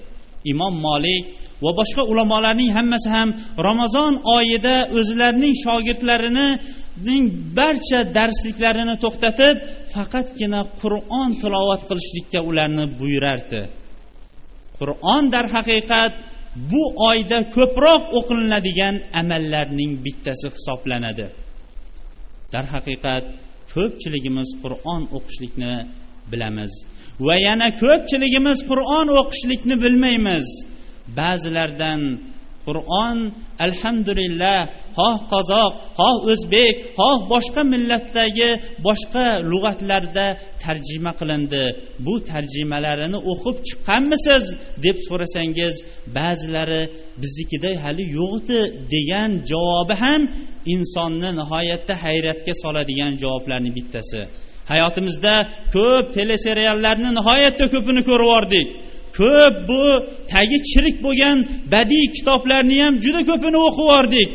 Imom 0.52 0.74
molik 0.86 1.24
va 1.64 1.70
boshqa 1.80 2.02
ulamolarning 2.12 2.70
hammasi 2.78 3.08
ham 3.16 3.28
ramazon 3.68 4.14
oyida 4.36 4.76
o'zlarining 4.98 5.54
shogirdlarining 5.64 7.24
barcha 7.58 8.00
darsliklarini 8.18 8.94
to'xtatib 9.04 9.56
faqatgina 9.94 10.60
qur'on 10.82 11.30
tilovat 11.40 11.82
qilishlikka 11.88 12.40
ularni 12.50 12.84
buyurardi. 13.00 13.60
Qur'on 14.78 15.22
darhaqiqat 15.34 16.12
bu 16.70 16.82
oyda 17.10 17.38
ko'proq 17.56 18.02
o'qilinadigan 18.18 18.94
amallarning 19.20 19.92
bittasi 20.04 20.46
hisoblanadi. 20.56 21.26
Darhaqiqat 22.54 23.24
ko'pchiligimiz 23.74 24.48
qur'on 24.62 25.02
o'qishlikni 25.16 25.74
bilamiz. 26.32 26.72
Va 27.26 27.36
yana 27.46 27.68
ko'pchiligimiz 27.82 28.58
qur'on 28.70 29.06
o'qishlikni 29.20 29.76
bilmaymiz. 29.84 30.46
Ba'zilardan 31.18 32.00
qur'on 32.66 33.18
alhamdulillah 33.66 34.58
xoh 34.98 35.16
qozoq 35.32 35.72
xoh 35.98 36.16
o'zbek 36.32 36.74
xoh 36.98 37.18
boshqa 37.32 37.62
millatdagi 37.72 38.50
boshqa 38.86 39.26
lug'atlarda 39.50 40.26
tarjima 40.64 41.12
qilindi. 41.20 41.64
Bu 42.06 42.14
tarjimalarini 42.30 43.18
o'qib 43.32 43.56
chiqqanmisiz? 43.68 44.44
deb 44.84 44.96
so'rasangiz 45.08 45.74
ba'zilari 46.18 46.82
biznikida 47.22 47.70
hali 47.84 48.04
yo'q 48.18 48.32
edi 48.40 48.60
degan 48.94 49.30
javobi 49.50 49.94
ham 50.04 50.22
insonni 50.74 51.30
nihoyatda 51.40 51.94
hayratga 52.04 52.52
soladigan 52.62 53.12
javoblarni 53.22 53.70
bittasi. 53.78 54.22
Hayotimizda 54.70 55.34
ko'p 55.74 56.06
teleseriallarni 56.16 57.10
nihoyatda 57.18 57.66
ko'pini 57.74 58.02
ko'rib 58.08 58.26
yubordik. 58.28 58.66
Ko'p 59.18 59.54
bu 59.68 59.82
tagi 60.32 60.58
chirik 60.70 60.96
bo'lgan 61.06 61.38
badiiy 61.74 62.06
kitoblarni 62.16 62.76
ham 62.84 62.94
juda 63.04 63.22
ko'pini 63.30 63.58
o'qib 63.66 63.84
yubordik. 63.86 64.28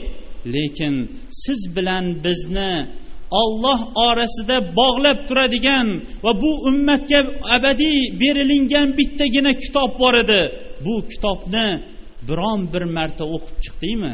Lekin 0.54 0.96
siz 1.44 1.62
bilan 1.76 2.06
bizni 2.26 2.74
olloh 3.42 3.80
orasida 4.08 4.58
bog'lab 4.80 5.20
turadigan 5.28 5.88
va 6.24 6.32
bu 6.44 6.52
ummatga 6.70 7.20
abadiy 7.56 8.00
berilingan 8.22 8.88
bittagina 8.98 9.52
kitob 9.64 9.92
bor 10.02 10.14
edi. 10.24 10.42
Bu 10.86 10.96
kitobni 11.12 11.68
biron 12.28 12.60
bir 12.74 12.84
marta 12.98 13.24
o'qib 13.36 13.58
chiqdikmi 13.66 14.14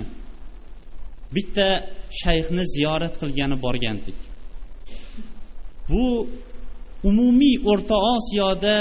bitta 1.35 1.67
shayxni 2.21 2.63
ziyorat 2.75 3.13
qilgani 3.21 3.55
borgandik. 3.65 4.17
Bu 5.89 6.05
umumiy 7.09 7.55
o'rta 7.71 7.97
osiyoda 8.15 8.75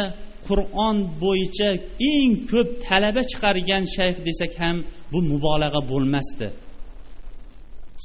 qur'on 0.48 0.96
bo'yicha 1.22 1.68
eng 2.12 2.32
ko'p 2.50 2.68
talaba 2.86 3.22
chiqargan 3.30 3.84
shayx 3.96 4.16
desak 4.28 4.52
ham 4.62 4.76
bu 5.12 5.18
mubolag'a 5.30 5.80
bo'lmasdi. 5.90 6.48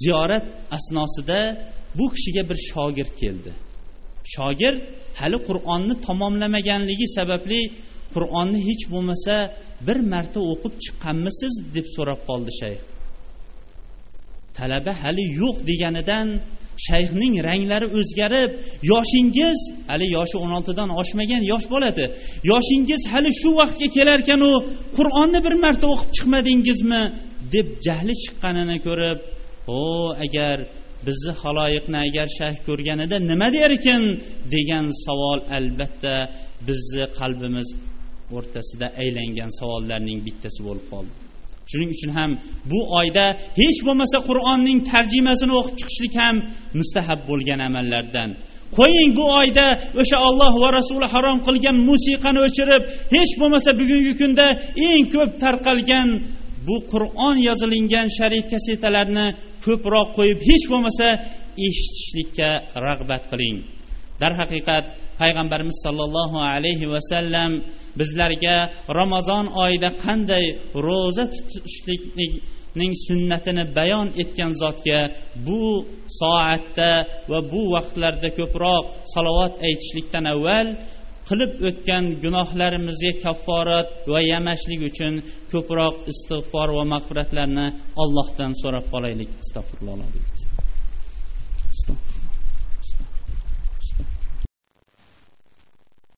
Ziyorat 0.02 0.46
asnosida 0.78 1.40
bu 1.98 2.06
kishiga 2.14 2.44
bir 2.50 2.58
shogird 2.70 3.14
keldi. 3.22 3.52
Shogird 4.36 4.82
hali 5.20 5.38
qur'onni 5.48 5.96
tamomlamaganligi 6.08 7.08
sababli 7.18 7.62
qur'onni 8.14 8.60
hech 8.68 8.84
bo'lmasa 8.94 9.36
bir 9.88 9.98
marta 10.12 10.40
o'qib 10.52 10.74
chiqqanmisiz 10.84 11.54
deb 11.76 11.86
so'rab 11.96 12.20
qoldi 12.30 12.52
shayx. 12.62 12.82
Talaba 14.58 14.94
hali 15.04 15.26
yo'q 15.42 15.58
deganidan 15.70 16.28
shayxning 16.88 17.34
ranglari 17.48 17.88
o'zgarib 18.00 18.52
yoshingiz 18.92 19.58
hali 19.92 20.08
yoshi 20.18 20.36
o'n 20.44 20.52
oltidan 20.58 20.90
oshmagan 21.02 21.44
yosh 21.52 21.66
bo'ladi 21.74 22.06
yoshingiz 22.52 23.02
hali 23.14 23.32
shu 23.42 23.50
vaqtga 23.62 23.88
kelarkanu 23.98 24.52
qur'onni 24.98 25.40
bir 25.46 25.56
marta 25.64 25.86
o'qib 25.94 26.10
chiqmadingizmi 26.18 27.04
deb 27.56 27.68
jahli 27.86 28.14
chiqqanini 28.24 28.78
ko'rib 28.88 29.20
o 29.80 29.82
agar 30.26 30.58
bizni 31.08 31.34
haloyiqni 31.42 31.98
agar 32.08 32.28
shayx 32.40 32.58
ko'rganida 32.68 33.18
nima 33.32 33.48
derkin 33.58 34.04
degan 34.56 34.86
savol 35.06 35.40
albatta 35.58 36.16
bizni 36.68 37.06
qalbimiz 37.20 37.70
o'rtasida 38.38 38.88
aylangan 39.04 39.52
savollarning 39.60 40.20
bittasi 40.28 40.60
bo'lib 40.68 40.86
qoldi. 40.94 41.21
Shuning 41.72 41.90
uchun 41.96 42.12
ham 42.18 42.32
bu 42.72 42.80
oyda 43.00 43.26
hech 43.62 43.80
bo'lmasa 43.88 44.18
qur'onning 44.30 44.80
tarjimasini 44.92 45.54
o'qib 45.60 45.76
chiqishlik 45.80 46.14
ham 46.22 46.36
mustahab 46.80 47.20
bo'lgan 47.30 47.60
amallardan. 47.68 48.30
Qo'ying 48.78 49.12
bu 49.20 49.26
oyda 49.42 49.68
o'sha 50.02 50.18
olloh 50.28 50.54
va 50.64 50.70
rasuli 50.80 51.08
harom 51.14 51.38
qilgan 51.48 51.78
musiqani 51.90 52.40
o'chirib 52.48 52.84
hech 53.16 53.32
bo'lmasa 53.42 53.70
bugungi 53.80 54.14
kunda 54.22 54.46
eng 54.90 55.04
ko'p 55.14 55.32
tarqalgan 55.44 56.08
bu 56.68 56.76
qur'on 56.92 57.36
yozilingan 57.48 58.08
sharif 58.18 58.46
kasetalarni 58.54 59.28
ko'proq 59.66 60.08
qo'yib 60.18 60.40
hech 60.50 60.66
bo'lmasa 60.72 61.08
eshitishlikka 61.68 62.50
rag'bat 62.88 63.24
qiling. 63.32 63.58
Darhaqiqat 64.22 64.86
payg'ambarimiz 65.22 65.78
sollallohu 65.86 66.38
alayhi 66.54 66.92
vasallam 66.94 67.52
bizlarga 68.00 68.58
ramazon 69.00 69.46
oyida 69.64 69.90
qanday 70.06 70.46
ro'za 70.88 71.26
tutishlikning 71.36 72.94
sunnatini 73.08 73.64
bayon 73.78 74.08
etgan 74.22 74.52
zotga 74.62 75.00
bu 75.48 75.64
soatda 76.20 76.92
va 77.32 77.40
bu 77.52 77.62
vaqtlarda 77.76 78.30
ko'proq 78.40 78.84
salovat 79.14 79.54
aytishlikdan 79.68 80.26
avval 80.34 80.68
qilib 81.30 81.52
o'tgan 81.70 82.04
gunohlarimizga 82.24 83.12
kafforat 83.26 83.90
va 84.14 84.20
yamashlik 84.32 84.82
uchun 84.90 85.14
ko'proq 85.52 85.96
istig'for 86.12 86.70
va 86.78 86.84
mag'firatlarni 86.94 87.68
allohdan 88.04 88.52
so'rab 88.62 88.86
qolaylik. 88.94 89.30
Astag'firulloh. 89.44 89.98